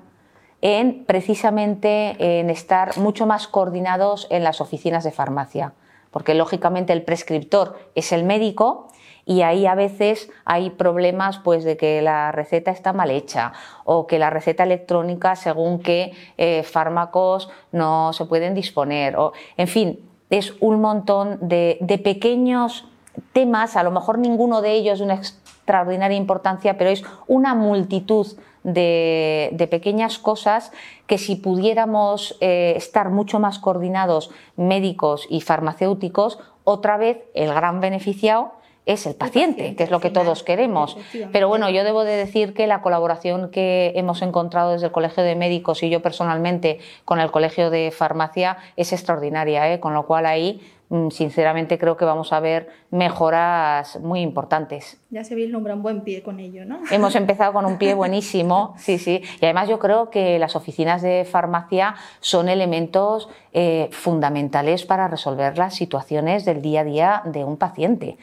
en 0.61 1.03
precisamente 1.03 2.39
en 2.39 2.49
estar 2.49 2.97
mucho 2.97 3.25
más 3.25 3.47
coordinados 3.47 4.27
en 4.29 4.45
las 4.45 4.61
oficinas 4.61 5.03
de 5.03 5.11
farmacia, 5.11 5.73
porque 6.13 6.35
lógicamente 6.35 6.93
el 6.93 7.01
prescriptor 7.01 7.77
es 7.95 8.13
el 8.13 8.23
médico 8.23 8.87
y 9.25 9.41
ahí 9.41 9.65
a 9.65 9.75
veces 9.75 10.29
hay 10.45 10.69
problemas 10.69 11.39
pues 11.39 11.63
de 11.63 11.75
que 11.75 12.01
la 12.01 12.31
receta 12.31 12.71
está 12.71 12.93
mal 12.93 13.11
hecha 13.11 13.51
o 13.83 14.07
que 14.07 14.19
la 14.19 14.29
receta 14.29 14.63
electrónica 14.63 15.35
según 15.35 15.79
qué 15.79 16.13
eh, 16.37 16.63
fármacos 16.63 17.49
no 17.71 18.13
se 18.13 18.25
pueden 18.25 18.53
disponer 18.53 19.17
o 19.17 19.33
en 19.57 19.67
fin 19.67 19.99
es 20.29 20.53
un 20.61 20.79
montón 20.79 21.37
de, 21.41 21.77
de 21.81 21.97
pequeños 21.97 22.87
temas, 23.33 23.75
a 23.75 23.83
lo 23.83 23.91
mejor 23.91 24.17
ninguno 24.17 24.61
de 24.61 24.73
ellos 24.73 24.99
de 24.99 25.05
una 25.05 25.15
extraordinaria 25.15 26.17
importancia, 26.17 26.77
pero 26.77 26.89
es 26.89 27.03
una 27.27 27.55
multitud 27.55 28.27
de, 28.63 29.67
pequeñas 29.69 30.17
cosas 30.17 30.71
que 31.07 31.17
si 31.17 31.35
pudiéramos 31.35 32.37
eh, 32.41 32.73
estar 32.75 33.09
mucho 33.09 33.39
más 33.39 33.59
coordinados 33.59 34.31
médicos 34.55 35.27
y 35.29 35.41
farmacéuticos, 35.41 36.39
otra 36.63 36.97
vez 36.97 37.19
el 37.33 37.53
gran 37.53 37.81
beneficiado 37.81 38.53
es 38.85 39.05
el 39.05 39.15
paciente, 39.15 39.75
que 39.75 39.83
es 39.83 39.91
lo 39.91 39.99
que 39.99 40.09
todos 40.09 40.43
queremos. 40.43 40.97
Pero 41.31 41.47
bueno, 41.47 41.69
yo 41.69 41.83
debo 41.83 42.03
de 42.03 42.15
decir 42.15 42.53
que 42.53 42.67
la 42.67 42.81
colaboración 42.81 43.49
que 43.49 43.93
hemos 43.95 44.21
encontrado 44.21 44.71
desde 44.71 44.87
el 44.87 44.91
Colegio 44.91 45.23
de 45.23 45.35
Médicos 45.35 45.83
y 45.83 45.89
yo 45.89 46.01
personalmente 46.01 46.79
con 47.05 47.19
el 47.19 47.31
Colegio 47.31 47.69
de 47.69 47.91
Farmacia 47.91 48.57
es 48.75 48.91
extraordinaria, 48.93 49.71
¿eh? 49.73 49.79
con 49.79 49.93
lo 49.93 50.05
cual 50.05 50.25
ahí 50.25 50.59
Mm, 50.93 51.09
sinceramente 51.09 51.79
creo 51.79 51.97
que 51.97 52.05
vamos 52.05 52.31
a 52.33 52.39
ver 52.39 52.69
mejoras 52.91 53.99
muy 53.99 54.21
importantes. 54.21 55.01
Ya 55.09 55.23
se 55.23 55.33
vislumbra 55.33 55.73
un 55.73 55.81
buen 55.81 56.01
pie 56.01 56.21
con 56.21 56.39
ello, 56.39 56.65
¿no? 56.65 56.81
Hemos 56.91 57.15
empezado 57.15 57.51
con 57.51 57.65
un 57.65 57.79
pie 57.79 57.95
buenísimo, 57.95 58.75
sí, 58.77 58.99
sí. 58.99 59.23
Y 59.41 59.45
además 59.45 59.67
yo 59.67 59.79
creo 59.79 60.11
que 60.11 60.37
las 60.37 60.55
oficinas 60.55 61.01
de 61.01 61.25
farmacia 61.25 61.95
son 62.19 62.47
elementos 62.47 63.27
eh, 63.53 63.89
fundamentales 63.91 64.85
para 64.85 65.07
resolver 65.07 65.57
las 65.57 65.73
situaciones 65.73 66.45
del 66.45 66.61
día 66.61 66.81
a 66.81 66.83
día 66.83 67.21
de 67.25 67.43
un 67.43 67.57
paciente. 67.57 68.17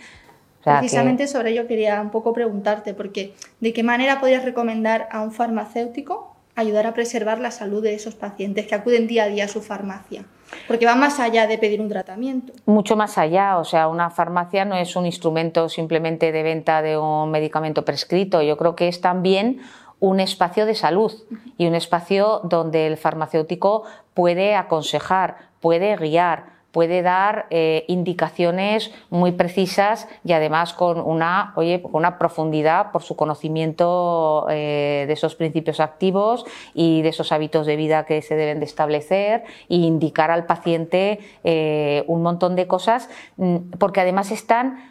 Precisamente 0.62 1.26
sobre 1.26 1.50
ello 1.50 1.67
quería 1.67 2.00
un 2.00 2.11
poco 2.11 2.33
preguntarte, 2.33 2.95
porque 2.95 3.35
¿de 3.61 3.73
qué 3.73 3.83
manera 3.83 4.21
podrías 4.21 4.45
recomendar 4.45 5.09
a 5.11 5.23
un 5.23 5.33
farmacéutico 5.33 6.35
ayudar 6.57 6.87
a 6.87 6.95
preservar 6.95 7.38
la 7.38 7.50
salud 7.50 7.83
de 7.83 7.95
esos 7.95 8.14
pacientes 8.14 8.67
que 8.67 8.75
acuden 8.75 9.07
día 9.07 9.25
a 9.25 9.29
día 9.29 9.45
a 9.45 9.49
su 9.49 9.62
farmacia? 9.62 10.25
Porque 10.67 10.85
va 10.85 10.97
más 10.97 11.21
allá 11.21 11.47
de 11.47 11.59
pedir 11.59 11.81
un 11.81 11.88
tratamiento. 11.88 12.52
Mucho 12.67 12.97
más 12.97 13.17
allá, 13.19 13.59
o 13.59 13.64
sea, 13.64 13.88
una 13.88 14.11
farmacia 14.11 14.64
no 14.64 14.76
es 14.76 14.97
un 14.97 15.07
instrumento 15.07 15.69
simplemente 15.69 16.33
de 16.33 16.43
venta 16.43 16.83
de 16.83 16.99
un 16.99 17.31
medicamento 17.31 17.85
prescrito, 17.85 18.43
yo 18.43 18.57
creo 18.57 18.75
que 18.76 18.88
es 18.88 19.00
también 19.00 19.61
un 20.00 20.19
espacio 20.19 20.67
de 20.67 20.75
salud 20.75 21.12
y 21.57 21.67
un 21.67 21.75
espacio 21.75 22.40
donde 22.45 22.87
el 22.87 22.97
farmacéutico 22.97 23.85
puede 24.14 24.57
aconsejar, 24.57 25.37
puede 25.61 25.95
guiar, 25.97 26.60
puede 26.73 27.03
dar 27.03 27.47
eh, 27.50 27.85
indicaciones 27.89 28.93
muy 29.11 29.33
precisas 29.33 30.09
y 30.25 30.33
además 30.33 30.73
con 30.73 31.00
una, 31.00 31.53
oye, 31.57 31.83
una 31.93 32.19
profundidad 32.19 32.93
por 32.93 33.03
su 33.03 33.17
conocimiento 33.17 34.47
eh, 34.50 35.05
de 35.07 35.12
esos 35.12 35.35
principios 35.35 35.81
activos 35.81 36.45
y 36.75 37.03
de 37.03 37.09
esos 37.09 37.33
hábitos 37.33 37.67
de 37.67 37.77
vida 37.77 38.07
que 38.07 38.23
se 38.23 38.37
deben 38.37 38.61
de 38.61 38.67
establecer 38.67 39.45
e 39.69 39.77
indicar 39.77 40.31
al 40.31 40.47
paciente 40.47 41.19
eh, 41.45 42.05
un 42.07 42.23
montón 42.23 42.55
de 42.55 42.67
cosas 42.67 43.09
mm, 43.37 43.57
porque 43.79 44.00
además 44.00 44.31
están 44.31 44.91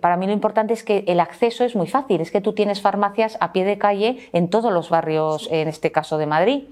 para 0.00 0.16
mí 0.16 0.28
lo 0.28 0.32
importante 0.32 0.72
es 0.72 0.84
que 0.84 1.02
el 1.08 1.18
acceso 1.18 1.64
es 1.64 1.74
muy 1.74 1.88
fácil, 1.88 2.20
es 2.20 2.30
que 2.30 2.40
tú 2.40 2.52
tienes 2.52 2.80
farmacias 2.80 3.36
a 3.40 3.52
pie 3.52 3.64
de 3.64 3.76
calle 3.76 4.18
en 4.32 4.48
todos 4.50 4.72
los 4.72 4.88
barrios, 4.88 5.48
en 5.50 5.66
este 5.66 5.90
caso 5.90 6.16
de 6.16 6.26
Madrid. 6.26 6.62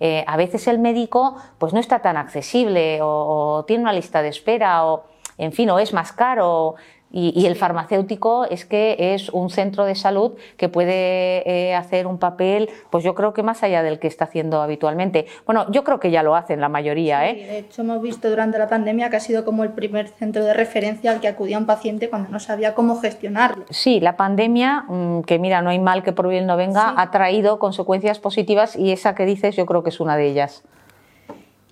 Eh, 0.00 0.24
a 0.26 0.36
veces 0.36 0.66
el 0.66 0.78
médico 0.78 1.36
pues 1.58 1.72
no 1.72 1.80
está 1.80 2.00
tan 2.00 2.16
accesible 2.16 2.98
o, 3.02 3.64
tiene 3.66 3.82
una 3.82 3.92
lista 3.92 4.22
de 4.22 4.28
espera 4.28 4.84
o 4.86 5.04
en 5.38 5.52
fin 5.52 5.70
o 5.70 5.78
es 5.78 5.92
más 5.92 6.12
caro 6.12 6.74
y, 7.12 7.46
el 7.46 7.56
farmacéutico 7.56 8.44
es 8.44 8.64
que 8.64 9.14
es 9.14 9.28
un 9.28 9.50
centro 9.50 9.84
de 9.84 9.94
salud 9.94 10.32
que 10.56 10.68
puede 10.68 11.42
eh, 11.48 11.74
hacer 11.74 12.06
un 12.06 12.18
papel, 12.18 12.70
pues 12.90 13.04
yo 13.04 13.14
creo 13.14 13.32
que 13.34 13.42
más 13.42 13.62
allá 13.62 13.82
del 13.82 13.98
que 13.98 14.06
está 14.06 14.24
haciendo 14.24 14.62
habitualmente. 14.62 15.26
Bueno, 15.44 15.70
yo 15.70 15.84
creo 15.84 16.00
que 16.00 16.10
ya 16.10 16.22
lo 16.22 16.34
hacen 16.34 16.60
la 16.60 16.68
mayoría. 16.68 17.28
¿eh? 17.28 17.34
De 17.34 17.58
hecho, 17.58 17.82
hemos 17.82 18.00
visto 18.00 18.30
durante 18.30 18.58
la 18.58 18.68
pandemia 18.68 19.10
que 19.10 19.16
ha 19.16 19.20
sido 19.20 19.44
como 19.44 19.62
el 19.64 19.70
primer 19.70 20.08
centro 20.08 20.44
de 20.44 20.54
referencia 20.54 21.10
al 21.10 21.20
que 21.20 21.28
acudía 21.28 21.58
un 21.58 21.66
paciente 21.66 22.08
cuando 22.08 22.30
no 22.30 22.40
sabía 22.40 22.74
cómo 22.74 22.96
gestionarlo. 22.96 23.64
Sí, 23.70 24.00
la 24.00 24.16
pandemia, 24.16 24.84
mm, 24.88 25.22
que 25.22 25.38
mira, 25.38 25.60
no 25.62 25.70
hay 25.70 25.78
mal 25.78 26.02
que 26.02 26.12
por 26.12 26.28
bien 26.28 26.46
no 26.46 26.56
venga, 26.56 26.94
ha 26.96 27.10
traído 27.10 27.58
consecuencias 27.58 28.18
positivas 28.18 28.76
y 28.76 28.92
esa 28.92 29.14
que 29.14 29.26
dices 29.26 29.56
yo 29.56 29.66
creo 29.66 29.82
que 29.82 29.90
es 29.90 30.00
una 30.00 30.16
de 30.16 30.28
ellas. 30.28 30.62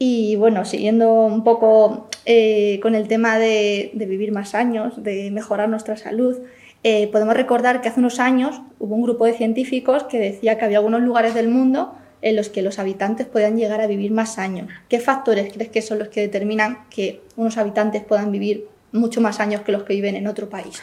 Y 0.03 0.35
bueno, 0.37 0.65
siguiendo 0.65 1.13
un 1.13 1.45
poco 1.45 2.09
eh, 2.25 2.81
con 2.81 2.95
el 2.95 3.07
tema 3.07 3.39
de, 3.39 3.91
vivir 3.93 4.33
más 4.33 4.55
años, 4.55 5.03
de 5.03 5.31
mejorar 5.31 5.69
nuestra 5.69 5.99
salud, 5.99 6.39
eh, 6.83 7.09
podemos 7.09 7.35
recordar 7.35 7.83
que 7.83 7.91
hace 7.91 8.01
unos 8.01 8.19
años 8.19 8.63
hubo 8.79 8.95
un 8.95 9.03
grupo 9.03 9.27
de 9.27 9.35
científicos 9.35 10.05
que 10.05 10.19
decía 10.19 10.57
que 10.57 10.65
había 10.65 10.79
algunos 10.79 11.03
lugares 11.03 11.35
del 11.35 11.49
mundo 11.49 11.95
en 12.23 12.35
los 12.35 12.49
que 12.49 12.63
los 12.63 12.79
habitantes 12.79 13.27
puedan 13.27 13.59
llegar 13.59 13.83
a 13.83 13.87
vivir 13.87 14.11
más 14.11 14.39
años. 14.39 14.69
¿Qué 14.89 15.01
factores 15.01 15.53
crees 15.53 15.69
que 15.69 15.83
son 15.83 15.99
los 15.99 16.09
que 16.09 16.23
determinan 16.23 16.79
que 16.89 17.21
unos 17.37 17.59
habitantes 17.59 18.03
puedan 18.03 18.33
vivir 18.33 18.69
mucho 18.93 19.21
más 19.21 19.39
años 19.39 19.61
que 19.61 19.73
los 19.73 19.83
que 19.83 19.93
viven 19.93 20.17
en 20.17 20.29
otro 20.29 20.49
país? 20.49 20.83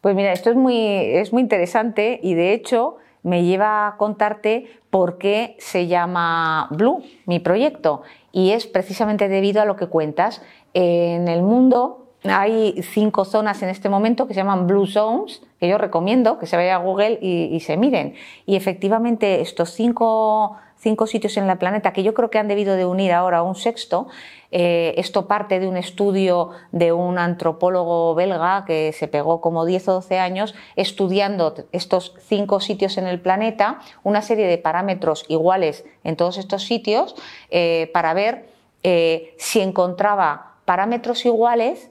Pues 0.00 0.14
mira, 0.14 0.32
esto 0.32 0.50
es 0.50 0.56
muy, 0.56 0.76
es 0.76 1.32
muy 1.32 1.42
interesante 1.42 2.20
y 2.22 2.34
de 2.34 2.52
hecho 2.52 2.98
me 3.24 3.42
lleva 3.42 3.88
a 3.88 3.96
contarte 3.96 4.80
por 4.90 5.18
qué 5.18 5.56
se 5.58 5.88
llama 5.88 6.68
Blue, 6.70 7.02
mi 7.26 7.40
proyecto 7.40 8.02
y 8.30 8.50
es 8.50 8.66
precisamente 8.66 9.28
debido 9.28 9.60
a 9.60 9.64
lo 9.64 9.74
que 9.74 9.88
cuentas. 9.88 10.42
En 10.74 11.26
el 11.26 11.42
mundo 11.42 12.04
hay 12.24 12.82
cinco 12.82 13.24
zonas 13.24 13.62
en 13.62 13.68
este 13.68 13.88
momento 13.88 14.26
que 14.26 14.34
se 14.34 14.40
llaman 14.40 14.66
Blue 14.66 14.86
Zones, 14.86 15.42
que 15.60 15.68
yo 15.68 15.78
recomiendo 15.78 16.38
que 16.38 16.46
se 16.46 16.56
vaya 16.56 16.76
a 16.76 16.78
Google 16.78 17.18
y, 17.20 17.58
se 17.60 17.76
miren. 17.76 18.14
Y 18.46 18.56
efectivamente 18.56 19.40
estos 19.40 19.70
cinco, 19.70 20.56
cinco, 20.76 21.06
sitios 21.06 21.36
en 21.36 21.48
el 21.48 21.58
planeta, 21.58 21.92
que 21.92 22.02
yo 22.02 22.14
creo 22.14 22.30
que 22.30 22.38
han 22.38 22.48
debido 22.48 22.76
de 22.76 22.86
unir 22.86 23.12
ahora 23.12 23.42
un 23.42 23.54
sexto, 23.54 24.08
eh, 24.56 24.94
esto 24.98 25.26
parte 25.26 25.58
de 25.58 25.66
un 25.66 25.76
estudio 25.76 26.50
de 26.70 26.92
un 26.92 27.18
antropólogo 27.18 28.14
belga 28.14 28.64
que 28.64 28.92
se 28.92 29.08
pegó 29.08 29.40
como 29.40 29.64
10 29.64 29.88
o 29.88 29.92
12 29.94 30.20
años 30.20 30.54
estudiando 30.76 31.56
estos 31.72 32.14
cinco 32.20 32.60
sitios 32.60 32.96
en 32.96 33.08
el 33.08 33.20
planeta, 33.20 33.80
una 34.04 34.22
serie 34.22 34.46
de 34.46 34.56
parámetros 34.56 35.24
iguales 35.26 35.84
en 36.04 36.14
todos 36.14 36.38
estos 36.38 36.62
sitios, 36.62 37.16
eh, 37.50 37.90
para 37.92 38.14
ver 38.14 38.48
eh, 38.84 39.34
si 39.38 39.60
encontraba 39.60 40.54
parámetros 40.64 41.26
iguales 41.26 41.90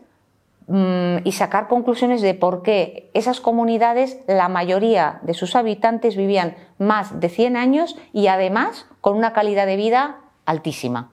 mm, 0.67 1.17
y 1.25 1.33
sacar 1.33 1.67
conclusiones 1.67 2.21
de 2.21 2.33
por 2.33 2.63
qué 2.63 3.09
esas 3.13 3.41
comunidades, 3.41 4.19
la 4.25 4.47
mayoría 4.47 5.19
de 5.23 5.33
sus 5.33 5.57
habitantes 5.57 6.15
vivían 6.15 6.55
más 6.77 7.19
de 7.19 7.27
100 7.27 7.57
años 7.57 7.97
y 8.13 8.27
además 8.27 8.85
con 9.01 9.17
una 9.17 9.33
calidad 9.33 9.65
de 9.65 9.75
vida 9.75 10.21
altísima. 10.45 11.12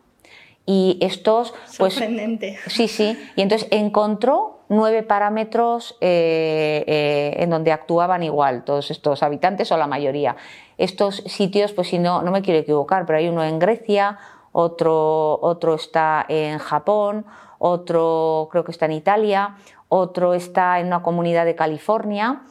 Y 0.72 0.98
estos, 1.00 1.52
pues, 1.78 1.94
Sorprendente. 1.94 2.56
sí, 2.68 2.86
sí. 2.86 3.18
Y 3.34 3.42
entonces 3.42 3.66
encontró 3.72 4.60
nueve 4.68 5.02
parámetros 5.02 5.96
eh, 6.00 6.84
eh, 6.86 7.42
en 7.42 7.50
donde 7.50 7.72
actuaban 7.72 8.22
igual 8.22 8.62
todos 8.62 8.92
estos 8.92 9.24
habitantes 9.24 9.72
o 9.72 9.76
la 9.76 9.88
mayoría. 9.88 10.36
Estos 10.78 11.24
sitios, 11.26 11.72
pues 11.72 11.88
si 11.88 11.98
no, 11.98 12.22
no 12.22 12.30
me 12.30 12.40
quiero 12.40 12.60
equivocar, 12.60 13.04
pero 13.04 13.18
hay 13.18 13.28
uno 13.28 13.42
en 13.42 13.58
Grecia, 13.58 14.18
otro, 14.52 15.40
otro 15.42 15.74
está 15.74 16.24
en 16.28 16.58
Japón, 16.58 17.26
otro 17.58 18.48
creo 18.52 18.62
que 18.62 18.70
está 18.70 18.86
en 18.86 18.92
Italia, 18.92 19.56
otro 19.88 20.34
está 20.34 20.78
en 20.78 20.86
una 20.86 21.02
comunidad 21.02 21.46
de 21.46 21.56
California. 21.56 22.42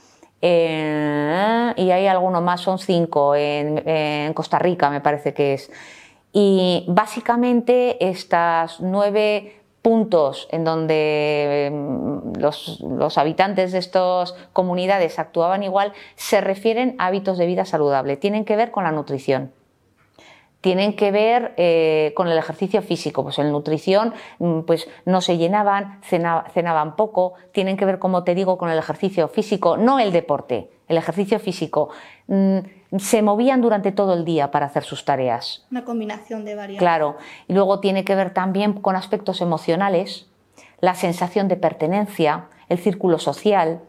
Eh, 0.41 1.73
y 1.77 1.91
hay 1.91 2.07
alguno 2.07 2.41
más, 2.41 2.59
son 2.59 2.79
cinco, 2.79 3.33
en, 3.33 4.33
Costa 4.33 4.59
Rica 4.59 4.89
me 4.89 4.99
parece 4.99 5.33
que 5.33 5.53
es. 5.53 5.71
Y 6.31 6.85
básicamente 6.87 8.09
estas 8.09 8.79
nueve 8.79 9.55
puntos 9.81 10.47
en 10.51 10.63
donde 10.63 11.71
mm, 11.71 12.39
los, 12.39 12.81
los, 12.81 13.17
habitantes 13.17 13.71
de 13.71 13.79
estas 13.79 14.35
comunidades 14.53 15.17
actuaban 15.19 15.63
igual 15.63 15.93
se 16.15 16.41
refieren 16.41 16.95
a 16.97 17.07
hábitos 17.07 17.37
de 17.37 17.45
vida 17.45 17.65
saludable, 17.65 18.17
tienen 18.17 18.45
que 18.45 18.55
ver 18.55 18.71
con 18.71 18.83
la 18.83 18.91
nutrición 18.91 19.51
tienen 20.61 20.95
que 20.95 21.11
ver 21.11 21.53
eh, 21.57 22.13
con 22.15 22.27
el 22.27 22.37
ejercicio 22.37 22.81
físico. 22.81 23.23
Pues 23.23 23.39
en 23.39 23.51
nutrición 23.51 24.13
mm, 24.39 24.61
pues 24.61 24.87
no 25.05 25.21
se 25.21 25.37
llenaban, 25.37 26.01
cenaban 26.03 26.95
poco, 26.95 27.33
tienen 27.51 27.77
que 27.77 27.85
ver, 27.85 27.99
como 27.99 28.23
te 28.23 28.35
digo, 28.35 28.57
con 28.57 28.69
el 28.69 28.77
ejercicio 28.77 29.27
físico, 29.27 29.77
no 29.77 29.99
el 29.99 30.11
deporte, 30.11 30.69
el 30.87 30.97
ejercicio 30.97 31.39
físico. 31.39 31.89
Mm, 32.27 32.59
se 32.97 33.21
movían 33.21 33.61
durante 33.61 33.91
todo 33.91 34.13
el 34.13 34.25
día 34.25 34.51
para 34.51 34.65
hacer 34.65 34.83
sus 34.83 35.05
tareas. 35.05 35.65
Una 35.69 35.85
combinación 35.85 36.43
de 36.45 36.55
variables. 36.55 36.79
Claro. 36.79 37.17
Y 37.47 37.53
luego 37.53 37.79
tiene 37.79 38.03
que 38.03 38.15
ver 38.15 38.33
también 38.33 38.73
con 38.73 38.95
aspectos 38.95 39.41
emocionales, 39.41 40.27
la 40.81 40.95
sensación 40.95 41.47
de 41.47 41.55
pertenencia, 41.55 42.45
el 42.67 42.79
círculo 42.79 43.19
social, 43.19 43.81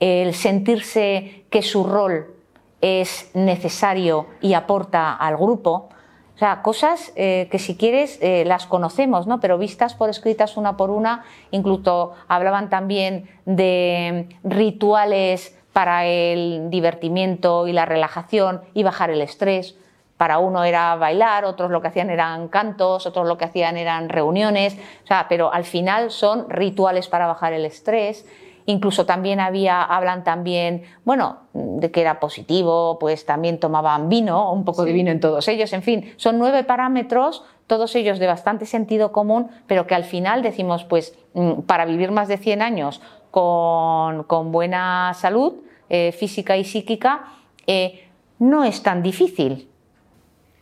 el 0.00 0.34
sentirse 0.34 1.44
que 1.48 1.62
su 1.62 1.84
rol 1.84 2.34
es 2.80 3.30
necesario 3.34 4.26
y 4.40 4.54
aporta 4.54 5.14
al 5.14 5.36
grupo. 5.36 5.88
O 6.34 6.38
sea, 6.38 6.62
cosas 6.62 7.12
eh, 7.14 7.46
que 7.50 7.58
si 7.58 7.76
quieres 7.76 8.18
eh, 8.20 8.44
las 8.44 8.66
conocemos, 8.66 9.26
¿no? 9.28 9.38
Pero 9.38 9.58
vistas 9.58 9.94
por 9.94 10.10
escritas 10.10 10.56
una 10.56 10.76
por 10.76 10.90
una, 10.90 11.24
incluso 11.52 12.14
hablaban 12.26 12.68
también 12.68 13.28
de 13.46 14.28
rituales 14.42 15.56
para 15.72 16.06
el 16.06 16.68
divertimiento 16.70 17.66
y 17.66 17.72
la 17.72 17.86
relajación 17.86 18.62
y 18.74 18.82
bajar 18.82 19.10
el 19.10 19.22
estrés. 19.22 19.76
Para 20.16 20.38
uno 20.38 20.64
era 20.64 20.94
bailar, 20.96 21.44
otros 21.44 21.70
lo 21.70 21.80
que 21.80 21.88
hacían 21.88 22.10
eran 22.10 22.48
cantos, 22.48 23.06
otros 23.06 23.26
lo 23.26 23.38
que 23.38 23.46
hacían 23.46 23.76
eran 23.76 24.08
reuniones, 24.08 24.76
o 25.04 25.06
sea, 25.06 25.26
pero 25.28 25.52
al 25.52 25.64
final 25.64 26.10
son 26.10 26.48
rituales 26.48 27.08
para 27.08 27.26
bajar 27.26 27.52
el 27.52 27.64
estrés. 27.64 28.26
Incluso 28.66 29.06
también 29.06 29.40
había, 29.40 29.82
hablan 29.82 30.22
también, 30.22 30.84
bueno, 31.04 31.38
de 31.52 31.90
que 31.90 32.00
era 32.00 32.20
positivo, 32.20 32.96
pues 33.00 33.26
también 33.26 33.58
tomaban 33.58 34.08
vino, 34.08 34.52
un 34.52 34.64
poco 34.64 34.84
de 34.84 34.92
vino 34.92 35.10
en 35.10 35.18
todos 35.18 35.48
ellos, 35.48 35.72
en 35.72 35.82
fin, 35.82 36.12
son 36.16 36.38
nueve 36.38 36.62
parámetros, 36.62 37.42
todos 37.66 37.96
ellos 37.96 38.20
de 38.20 38.28
bastante 38.28 38.66
sentido 38.66 39.10
común, 39.10 39.50
pero 39.66 39.88
que 39.88 39.96
al 39.96 40.04
final 40.04 40.42
decimos, 40.42 40.84
pues 40.84 41.18
mm, 41.34 41.62
para 41.62 41.84
vivir 41.84 42.12
más 42.12 42.28
de 42.28 42.36
100 42.36 42.62
años 42.62 43.00
con, 43.32 44.52
buena 44.52 45.12
salud 45.14 45.54
eh, 45.88 46.12
física 46.12 46.56
y 46.56 46.64
psíquica, 46.64 47.24
eh, 47.66 48.08
no 48.38 48.62
es 48.62 48.82
tan 48.82 49.02
difícil. 49.02 49.68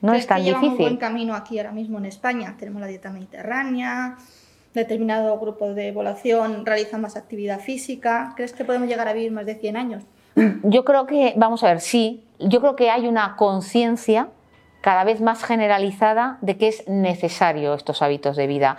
No 0.01 0.15
es 0.15 0.27
tan 0.27 0.39
que 0.39 0.51
difícil. 0.51 0.71
un 0.71 0.79
buen 0.79 0.97
camino 0.97 1.35
aquí 1.35 1.59
ahora 1.59 1.73
mismo 1.73 1.99
en 1.99 2.07
España. 2.07 2.57
Tenemos 2.59 2.81
la 2.81 2.87
dieta 2.87 3.11
mediterránea, 3.11 4.17
determinado 4.73 5.39
grupo 5.39 5.75
de 5.75 5.93
población 5.93 6.65
realiza 6.65 6.97
más 6.97 7.17
actividad 7.17 7.61
física. 7.61 8.33
¿Crees 8.37 8.55
que 8.55 8.65
podemos 8.65 8.89
llegar 8.89 9.09
a 9.09 9.13
vivir 9.13 9.33
más 9.33 9.45
de 9.45 9.57
100 9.57 9.77
años? 9.77 10.05
Yo 10.63 10.85
creo 10.85 11.07
que, 11.07 11.35
vamos 11.37 11.63
a 11.65 11.67
ver, 11.67 11.81
sí, 11.81 12.25
yo 12.39 12.61
creo 12.61 12.77
que 12.77 12.89
hay 12.89 13.09
una 13.09 13.37
conciencia 13.37 14.29
cada 14.81 15.05
vez 15.05 15.21
más 15.21 15.45
generalizada 15.45 16.39
de 16.41 16.57
que 16.57 16.69
es 16.69 16.89
necesario 16.89 17.75
estos 17.75 18.01
hábitos 18.01 18.37
de 18.37 18.47
vida. 18.47 18.79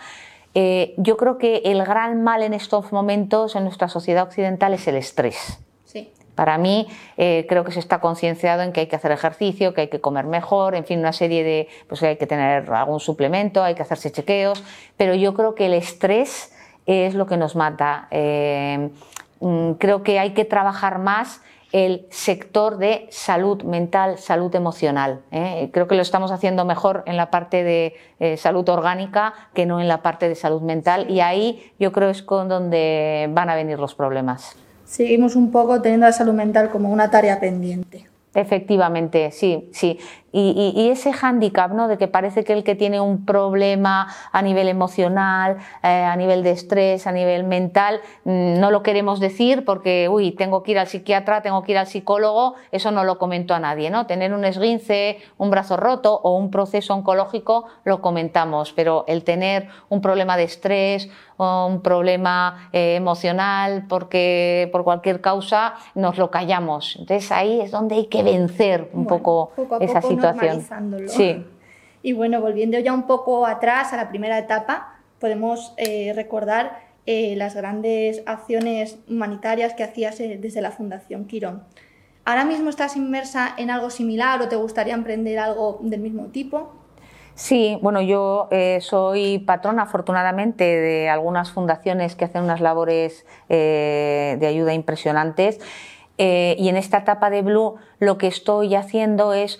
Eh, 0.53 0.93
yo 0.97 1.17
creo 1.17 1.37
que 1.37 1.61
el 1.65 1.83
gran 1.83 2.23
mal 2.23 2.43
en 2.43 2.53
estos 2.53 2.91
momentos 2.91 3.55
en 3.55 3.63
nuestra 3.63 3.87
sociedad 3.87 4.23
occidental 4.23 4.73
es 4.73 4.87
el 4.87 4.95
estrés. 4.95 5.59
Para 6.35 6.57
mí 6.57 6.87
eh, 7.17 7.45
creo 7.47 7.63
que 7.63 7.71
se 7.71 7.79
está 7.79 7.99
concienciado 7.99 8.63
en 8.63 8.71
que 8.71 8.79
hay 8.79 8.87
que 8.87 8.95
hacer 8.95 9.11
ejercicio, 9.11 9.73
que 9.73 9.81
hay 9.81 9.87
que 9.89 9.99
comer 9.99 10.25
mejor, 10.25 10.75
en 10.75 10.85
fin, 10.85 10.99
una 10.99 11.13
serie 11.13 11.43
de, 11.43 11.67
pues 11.87 11.99
que 11.99 12.07
hay 12.07 12.17
que 12.17 12.25
tener 12.25 12.71
algún 12.71 12.99
suplemento, 12.99 13.61
hay 13.63 13.75
que 13.75 13.81
hacerse 13.81 14.11
chequeos, 14.11 14.63
pero 14.97 15.13
yo 15.13 15.33
creo 15.33 15.55
que 15.55 15.65
el 15.65 15.73
estrés 15.73 16.53
es 16.85 17.15
lo 17.15 17.25
que 17.25 17.37
nos 17.37 17.55
mata. 17.55 18.07
Eh, 18.11 18.89
mm, 19.39 19.73
creo 19.73 20.03
que 20.03 20.19
hay 20.19 20.31
que 20.31 20.45
trabajar 20.45 20.99
más 20.99 21.41
el 21.71 22.07
sector 22.09 22.77
de 22.77 23.07
salud 23.11 23.63
mental, 23.63 24.17
salud 24.17 24.53
emocional. 24.55 25.21
¿eh? 25.31 25.69
Creo 25.71 25.87
que 25.87 25.95
lo 25.95 26.01
estamos 26.01 26.31
haciendo 26.31 26.65
mejor 26.65 27.03
en 27.05 27.17
la 27.17 27.31
parte 27.31 27.63
de 27.63 28.37
salud 28.37 28.67
orgánica 28.69 29.33
que 29.53 29.65
no 29.65 29.81
en 29.81 29.87
la 29.87 30.01
parte 30.01 30.29
de 30.29 30.35
salud 30.35 30.61
mental 30.61 31.09
y 31.09 31.21
ahí 31.21 31.71
yo 31.79 31.91
creo 31.91 32.09
es 32.09 32.21
con 32.21 32.49
donde 32.49 33.27
van 33.31 33.49
a 33.49 33.55
venir 33.55 33.79
los 33.79 33.95
problemas 33.95 34.55
seguimos 34.91 35.37
un 35.37 35.51
poco 35.51 35.81
teniendo 35.81 36.05
la 36.05 36.11
salud 36.11 36.33
mental 36.33 36.69
como 36.69 36.91
una 36.91 37.09
tarea 37.09 37.39
pendiente. 37.39 38.10
Efectivamente, 38.33 39.31
sí, 39.31 39.69
sí. 39.73 39.99
Y, 40.33 40.87
ese 40.89 41.11
hándicap, 41.11 41.73
¿no? 41.73 41.89
De 41.89 41.97
que 41.97 42.07
parece 42.07 42.45
que 42.45 42.53
el 42.53 42.63
que 42.63 42.75
tiene 42.75 43.01
un 43.01 43.25
problema 43.25 44.07
a 44.31 44.41
nivel 44.41 44.69
emocional, 44.69 45.57
eh, 45.83 45.87
a 45.87 46.15
nivel 46.15 46.41
de 46.41 46.51
estrés, 46.51 47.05
a 47.05 47.11
nivel 47.11 47.43
mental, 47.43 47.99
mm, 48.23 48.57
no 48.59 48.71
lo 48.71 48.81
queremos 48.81 49.19
decir 49.19 49.65
porque, 49.65 50.07
uy, 50.07 50.31
tengo 50.31 50.63
que 50.63 50.71
ir 50.71 50.79
al 50.79 50.87
psiquiatra, 50.87 51.41
tengo 51.41 51.63
que 51.63 51.73
ir 51.73 51.77
al 51.77 51.87
psicólogo, 51.87 52.55
eso 52.71 52.91
no 52.91 53.03
lo 53.03 53.17
comento 53.17 53.53
a 53.53 53.59
nadie, 53.59 53.89
¿no? 53.89 54.05
Tener 54.05 54.33
un 54.33 54.45
esguince, 54.45 55.17
un 55.37 55.49
brazo 55.49 55.75
roto 55.75 56.13
o 56.23 56.37
un 56.37 56.49
proceso 56.49 56.93
oncológico 56.93 57.65
lo 57.83 57.99
comentamos, 57.99 58.71
pero 58.71 59.03
el 59.07 59.25
tener 59.25 59.67
un 59.89 59.99
problema 59.99 60.37
de 60.37 60.43
estrés 60.43 61.09
o 61.35 61.65
un 61.65 61.81
problema 61.81 62.69
eh, 62.71 62.95
emocional 62.95 63.85
porque 63.89 64.69
por 64.71 64.83
cualquier 64.83 65.21
causa 65.21 65.73
nos 65.95 66.17
lo 66.17 66.29
callamos. 66.29 66.95
Entonces 66.97 67.31
ahí 67.31 67.59
es 67.61 67.71
donde 67.71 67.95
hay 67.95 68.05
que 68.05 68.20
vencer 68.23 68.89
un 68.93 69.05
poco, 69.05 69.51
esa 69.79 70.01
situación 70.01 70.65
Sí. 71.07 71.45
Y 72.03 72.13
bueno, 72.13 72.41
volviendo 72.41 72.79
ya 72.79 72.93
un 72.93 73.03
poco 73.03 73.45
atrás 73.45 73.93
a 73.93 73.97
la 73.97 74.09
primera 74.09 74.37
etapa, 74.39 74.95
podemos 75.19 75.73
eh, 75.77 76.13
recordar 76.15 76.79
eh, 77.05 77.35
las 77.37 77.55
grandes 77.55 78.23
acciones 78.25 78.97
humanitarias 79.07 79.73
que 79.73 79.83
hacías 79.83 80.19
eh, 80.19 80.37
desde 80.41 80.61
la 80.61 80.71
Fundación 80.71 81.25
Quirón. 81.25 81.63
¿Ahora 82.25 82.45
mismo 82.45 82.69
estás 82.69 82.97
inmersa 82.97 83.53
en 83.57 83.69
algo 83.69 83.89
similar 83.89 84.41
o 84.41 84.47
te 84.47 84.55
gustaría 84.55 84.93
emprender 84.93 85.39
algo 85.39 85.79
del 85.81 86.01
mismo 86.01 86.25
tipo? 86.27 86.73
Sí, 87.33 87.79
bueno, 87.81 88.01
yo 88.01 88.49
soy 88.81 89.39
patrona 89.39 89.83
afortunadamente 89.83 90.63
de 90.63 91.09
algunas 91.09 91.51
fundaciones 91.51 92.15
que 92.15 92.25
hacen 92.25 92.43
unas 92.43 92.59
labores 92.59 93.25
de 93.47 94.45
ayuda 94.45 94.73
impresionantes 94.73 95.59
y 96.23 96.69
en 96.69 96.77
esta 96.77 96.99
etapa 96.99 97.29
de 97.29 97.41
Blue 97.41 97.75
lo 97.99 98.17
que 98.17 98.27
estoy 98.27 98.75
haciendo 98.75 99.33
es 99.33 99.59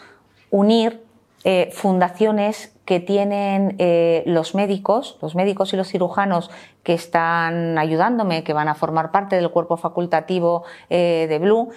unir 0.52 1.02
eh, 1.44 1.72
fundaciones 1.74 2.78
que 2.86 3.00
tienen 3.00 3.76
eh, 3.80 4.22
los 4.28 4.54
médicos, 4.54 5.18
los 5.24 5.34
médicos 5.34 5.74
y 5.74 5.78
los 5.78 5.88
cirujanos 5.88 6.52
que 6.84 6.94
están 6.94 7.80
ayudándome, 7.80 8.44
que 8.44 8.54
van 8.54 8.68
a 8.68 8.76
formar 8.76 9.10
parte 9.10 9.38
del 9.38 9.50
cuerpo 9.50 9.76
facultativo 9.76 10.64
eh, 10.92 11.26
de 11.28 11.40
Blue. 11.40 11.70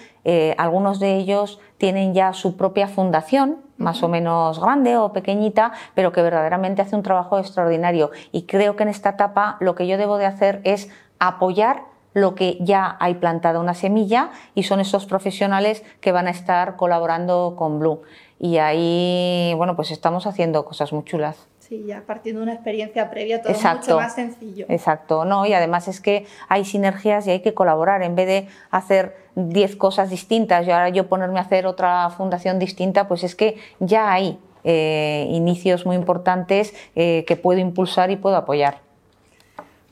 algunos 0.59 1.01
de 1.01 1.17
ellos 1.17 1.61
tienen 1.79 2.13
ya 2.13 2.35
su 2.35 2.59
propia 2.59 2.89
fundación, 2.89 3.57
más 3.79 4.03
o 4.03 4.09
menos 4.09 4.61
grande 4.61 4.99
o 4.99 5.15
pequeñita, 5.15 5.73
pero 5.95 6.13
que 6.13 6.21
verdaderamente 6.21 6.83
hace 6.83 6.97
un 6.97 7.03
trabajo 7.03 7.39
extraordinario. 7.39 8.11
Y 8.33 8.43
creo 8.43 8.77
que 8.77 8.83
en 8.83 8.91
esta 8.91 9.11
etapa 9.11 9.57
lo 9.61 9.75
que 9.75 9.87
yo 9.87 9.97
debo 9.97 10.19
de 10.19 10.27
hacer 10.27 10.61
es 10.65 10.91
apoyar 11.19 11.94
lo 12.15 12.35
que 12.35 12.57
ya 12.61 12.97
hay 13.01 13.15
plantada 13.15 13.61
una 13.61 13.75
semilla 13.75 14.31
y 14.55 14.63
son 14.63 14.81
esos 14.81 15.05
profesionales 15.05 15.85
que 16.01 16.13
van 16.13 16.27
a 16.27 16.31
estar 16.31 16.77
colaborando 16.77 17.55
con 17.57 17.79
Blue 17.79 18.01
y 18.39 18.59
ahí, 18.59 19.55
bueno, 19.57 19.77
pues 19.77 19.91
estamos 19.91 20.27
haciendo 20.27 20.65
cosas 20.65 20.93
muy 20.93 21.05
chulas. 21.05 21.47
Sí, 21.61 21.85
ya 21.87 22.03
partiendo 22.07 22.41
de 22.41 22.45
una 22.45 22.53
experiencia 22.53 23.11
previa, 23.11 23.41
todo 23.41 23.55
mucho 23.55 23.97
más 23.97 24.15
sencillo. 24.15 24.67
Exacto, 24.69 25.25
no, 25.25 25.47
y 25.47 25.55
además 25.55 25.89
es 25.89 26.01
que 26.01 26.27
hay 26.49 26.67
sinergias 26.67 27.27
y 27.27 27.31
hay 27.31 27.41
que 27.41 27.55
colaborar. 27.55 28.03
En 28.03 28.15
vez 28.15 28.27
de 28.27 28.49
hacer 28.71 29.17
10 29.37 29.77
cosas 29.77 30.11
distintas 30.11 30.67
y 30.67 30.71
ahora 30.71 30.91
yo 30.91 31.09
ponerme 31.09 31.39
a 31.39 31.43
hacer 31.43 31.67
otra 31.67 32.11
fundación 32.11 32.59
distinta, 32.59 33.09
pues 33.09 33.25
es 33.25 33.35
que 33.35 33.57
ya 33.81 34.13
hay 34.13 34.39
eh, 34.63 35.27
inicios 35.31 35.87
muy 35.87 35.97
importantes 35.97 36.75
eh, 36.97 37.25
que 37.27 37.37
puedo 37.37 37.61
impulsar 37.61 38.11
y 38.11 38.17
puedo 38.17 38.37
apoyar. 38.37 38.84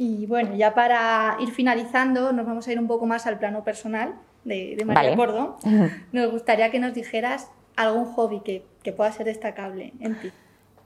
Y 0.03 0.27
bueno, 0.27 0.57
ya 0.57 0.75
para 0.75 1.37
ir 1.39 1.53
finalizando, 1.53 2.33
nos 2.33 2.45
vamos 2.45 2.67
a 2.67 2.73
ir 2.73 2.81
un 2.81 2.89
poco 2.89 3.07
más 3.07 3.29
al 3.29 3.39
plano 3.39 3.63
personal 3.63 4.15
de, 4.43 4.83
María 4.85 5.15
Cordón. 5.15 5.55
Nos 6.13 6.33
gustaría 6.33 6.73
que 6.73 6.81
nos 6.81 6.93
dijeras 6.93 7.49
algún 7.77 8.07
hobby 8.07 8.41
que, 8.41 8.65
pueda 8.97 9.13
ser 9.13 9.27
destacable 9.27 9.93
en 10.01 10.19
ti. 10.19 10.33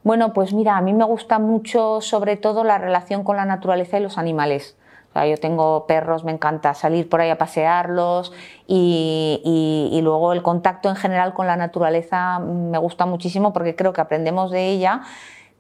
Bueno, 0.03 0.35
pues 0.35 0.53
mira, 0.53 0.77
a 0.77 0.83
mí 0.83 0.93
me 0.93 1.05
gusta 1.05 1.39
mucho 1.39 2.03
sobre 2.03 2.37
todo 2.37 2.63
la 2.63 2.77
relación 2.77 3.25
con 3.25 3.37
la 3.37 3.47
naturaleza 3.47 3.99
y 3.99 4.03
los 4.03 4.19
animales. 4.19 4.77
yo 5.15 5.39
tengo 5.39 5.87
perros, 5.87 6.23
me 6.23 6.33
encanta 6.33 6.75
salir 6.75 7.09
por 7.09 7.23
ahí 7.23 7.31
a 7.31 7.39
pasearlos 7.39 8.35
y, 8.67 9.99
luego 10.03 10.35
el 10.35 10.43
contacto 10.43 10.91
en 10.91 10.97
general 10.97 11.33
con 11.33 11.47
la 11.47 11.57
naturaleza 11.57 12.39
me 12.39 12.77
gusta 12.77 13.07
muchísimo 13.07 13.55
porque 13.55 13.75
creo 13.75 13.95
que 13.95 14.03
aprendemos 14.03 14.51
de 14.51 14.69
ella 14.69 15.01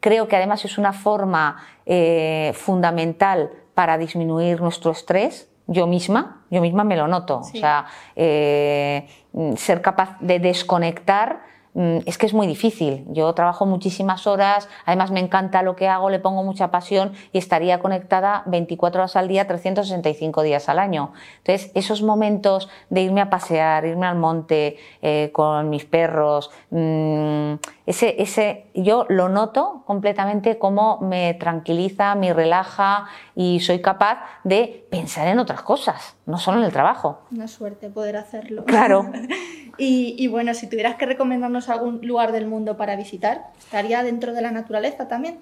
creo 0.06 0.28
que 0.28 0.36
además 0.36 0.64
es 0.64 0.78
una 0.78 0.92
forma 0.92 1.56
eh, 1.84 2.52
fundamental 2.54 3.50
para 3.74 3.98
disminuir 3.98 4.60
nuestro 4.60 4.92
estrés. 4.92 5.50
Yo 5.66 5.88
misma, 5.88 6.44
yo 6.48 6.60
misma 6.60 6.84
me 6.84 6.94
lo 6.94 7.08
noto. 7.08 7.38
O 7.38 7.42
sea, 7.42 7.86
eh, 8.14 9.08
ser 9.56 9.82
capaz 9.82 10.16
de 10.20 10.38
desconectar 10.38 11.42
es 11.76 12.16
que 12.16 12.26
es 12.26 12.32
muy 12.32 12.46
difícil. 12.46 13.04
Yo 13.08 13.32
trabajo 13.34 13.66
muchísimas 13.66 14.26
horas, 14.26 14.68
además 14.86 15.10
me 15.10 15.20
encanta 15.20 15.62
lo 15.62 15.76
que 15.76 15.88
hago, 15.88 16.08
le 16.08 16.18
pongo 16.18 16.42
mucha 16.42 16.70
pasión 16.70 17.12
y 17.32 17.38
estaría 17.38 17.80
conectada 17.80 18.42
24 18.46 19.02
horas 19.02 19.16
al 19.16 19.28
día, 19.28 19.46
365 19.46 20.42
días 20.42 20.68
al 20.68 20.78
año. 20.78 21.12
Entonces, 21.38 21.70
esos 21.74 22.02
momentos 22.02 22.68
de 22.88 23.02
irme 23.02 23.20
a 23.20 23.28
pasear, 23.28 23.84
irme 23.84 24.06
al 24.06 24.16
monte 24.16 24.78
eh, 25.02 25.30
con 25.32 25.68
mis 25.68 25.84
perros, 25.84 26.50
mm, 26.70 27.54
ese, 27.84 28.20
ese, 28.20 28.66
yo 28.74 29.04
lo 29.08 29.28
noto 29.28 29.82
completamente 29.86 30.58
como 30.58 30.98
me 31.00 31.34
tranquiliza, 31.34 32.14
me 32.14 32.32
relaja 32.32 33.06
y 33.34 33.60
soy 33.60 33.80
capaz 33.80 34.18
de 34.44 34.86
pensar 34.90 35.28
en 35.28 35.38
otras 35.38 35.62
cosas, 35.62 36.16
no 36.24 36.38
solo 36.38 36.58
en 36.58 36.64
el 36.64 36.72
trabajo. 36.72 37.20
Una 37.30 37.48
suerte 37.48 37.90
poder 37.90 38.16
hacerlo. 38.16 38.64
Claro. 38.64 39.06
Y, 39.78 40.26
bueno, 40.28 40.54
si 40.54 40.68
tuvieras 40.68 40.96
que 40.96 41.06
recomendarnos 41.06 41.68
algún 41.68 42.00
lugar 42.02 42.32
del 42.32 42.46
mundo 42.46 42.76
para 42.76 42.96
visitar, 42.96 43.46
¿estaría 43.58 44.02
dentro 44.02 44.32
de 44.32 44.42
la 44.42 44.50
naturaleza 44.50 45.08
también? 45.08 45.38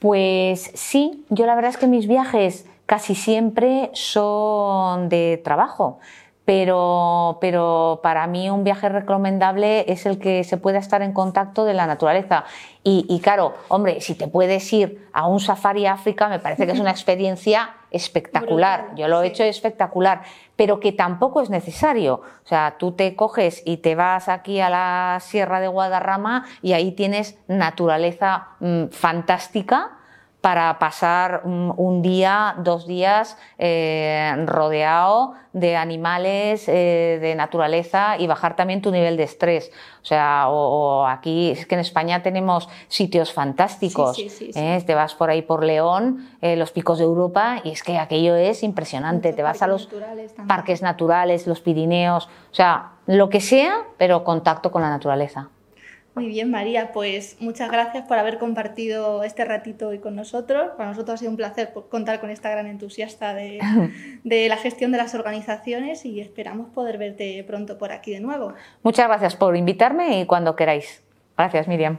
Pues 0.00 0.70
sí, 0.74 1.24
yo 1.30 1.46
la 1.46 1.54
verdad 1.54 1.70
es 1.70 1.76
que 1.78 1.86
mis 1.86 2.06
viajes 2.06 2.66
casi 2.86 3.14
siempre 3.14 3.90
son 3.94 5.08
de 5.08 5.40
trabajo. 5.42 5.98
Pero, 6.44 7.38
pero, 7.40 8.00
para 8.02 8.26
mí 8.26 8.50
un 8.50 8.64
viaje 8.64 8.90
recomendable 8.90 9.90
es 9.90 10.04
el 10.04 10.18
que 10.18 10.44
se 10.44 10.58
pueda 10.58 10.78
estar 10.78 11.00
en 11.00 11.14
contacto 11.14 11.64
de 11.64 11.72
la 11.72 11.86
naturaleza. 11.86 12.44
Y, 12.82 13.06
y, 13.08 13.20
claro, 13.20 13.54
hombre, 13.68 14.02
si 14.02 14.14
te 14.14 14.28
puedes 14.28 14.70
ir 14.74 15.08
a 15.14 15.26
un 15.26 15.40
safari 15.40 15.86
África, 15.86 16.28
me 16.28 16.40
parece 16.40 16.66
que 16.66 16.72
es 16.72 16.80
una 16.80 16.90
experiencia 16.90 17.70
espectacular. 17.94 18.94
Yo 18.96 19.08
lo 19.08 19.22
he 19.22 19.28
hecho 19.28 19.44
espectacular 19.44 20.22
pero 20.56 20.80
que 20.80 20.92
tampoco 20.92 21.40
es 21.40 21.50
necesario. 21.50 22.22
O 22.44 22.48
sea, 22.48 22.76
tú 22.78 22.92
te 22.92 23.16
coges 23.16 23.62
y 23.64 23.78
te 23.78 23.94
vas 23.94 24.28
aquí 24.28 24.60
a 24.60 24.70
la 24.70 25.18
Sierra 25.20 25.60
de 25.60 25.68
Guadarrama 25.68 26.44
y 26.62 26.72
ahí 26.72 26.92
tienes 26.92 27.38
naturaleza 27.48 28.48
mm, 28.60 28.86
fantástica 28.90 29.98
para 30.44 30.78
pasar 30.78 31.40
un, 31.46 32.02
día, 32.02 32.56
dos 32.58 32.86
días 32.86 33.38
eh, 33.56 34.44
rodeado 34.44 35.32
de 35.54 35.74
animales, 35.74 36.68
eh, 36.68 37.18
de 37.18 37.34
naturaleza 37.34 38.18
y 38.18 38.26
bajar 38.26 38.54
también 38.54 38.82
tu 38.82 38.90
nivel 38.90 39.16
de 39.16 39.22
estrés. 39.22 39.72
O 40.02 40.04
sea, 40.04 40.50
o, 40.50 41.06
aquí 41.06 41.52
es 41.52 41.64
que 41.64 41.76
en 41.76 41.80
España 41.80 42.22
tenemos 42.22 42.68
sitios 42.88 43.32
fantásticos. 43.32 44.18
¿eh? 44.18 44.82
Te 44.86 44.94
vas 44.94 45.14
por 45.14 45.30
ahí 45.30 45.40
por 45.40 45.64
León, 45.64 46.28
los 46.42 46.72
picos 46.72 46.98
de 46.98 47.04
Europa, 47.04 47.62
y 47.64 47.70
es 47.70 47.82
que 47.82 47.96
aquello 47.96 48.36
es 48.36 48.62
impresionante. 48.62 49.32
Te 49.32 49.42
vas 49.42 49.62
a 49.62 49.66
los 49.66 49.88
parques 50.46 50.82
naturales, 50.82 51.46
los 51.46 51.62
Pirineos, 51.62 52.26
o 52.26 52.54
sea, 52.54 52.90
lo 53.06 53.30
que 53.30 53.40
sea, 53.40 53.78
pero 53.96 54.24
contacto 54.24 54.70
con 54.70 54.82
la 54.82 54.90
naturaleza. 54.90 55.48
Muy 56.14 56.28
bien, 56.28 56.48
María, 56.50 56.92
pues 56.92 57.36
muchas 57.40 57.70
gracias 57.70 58.06
por 58.06 58.18
haber 58.18 58.38
compartido 58.38 59.24
este 59.24 59.44
ratito 59.44 59.88
hoy 59.88 59.98
con 59.98 60.14
nosotros. 60.14 60.70
Para 60.76 60.90
nosotros 60.90 61.14
ha 61.14 61.16
sido 61.16 61.30
un 61.32 61.36
placer 61.36 61.72
contar 61.90 62.20
con 62.20 62.30
esta 62.30 62.50
gran 62.50 62.68
entusiasta 62.68 63.34
de, 63.34 63.58
de, 64.24 64.48
la 64.48 64.56
gestión 64.56 64.92
de 64.92 64.98
las 64.98 65.16
organizaciones 65.16 66.04
y 66.04 66.20
esperamos 66.20 66.68
poder 66.68 66.98
verte 66.98 67.42
pronto 67.44 67.78
por 67.78 67.90
aquí 67.90 68.12
de 68.12 68.20
nuevo. 68.20 68.54
Muchas 68.84 69.08
gracias 69.08 69.34
por 69.34 69.56
invitarme 69.56 70.20
y 70.20 70.26
cuando 70.26 70.54
queráis. 70.54 71.02
Gracias, 71.36 71.66
Miriam. 71.66 71.98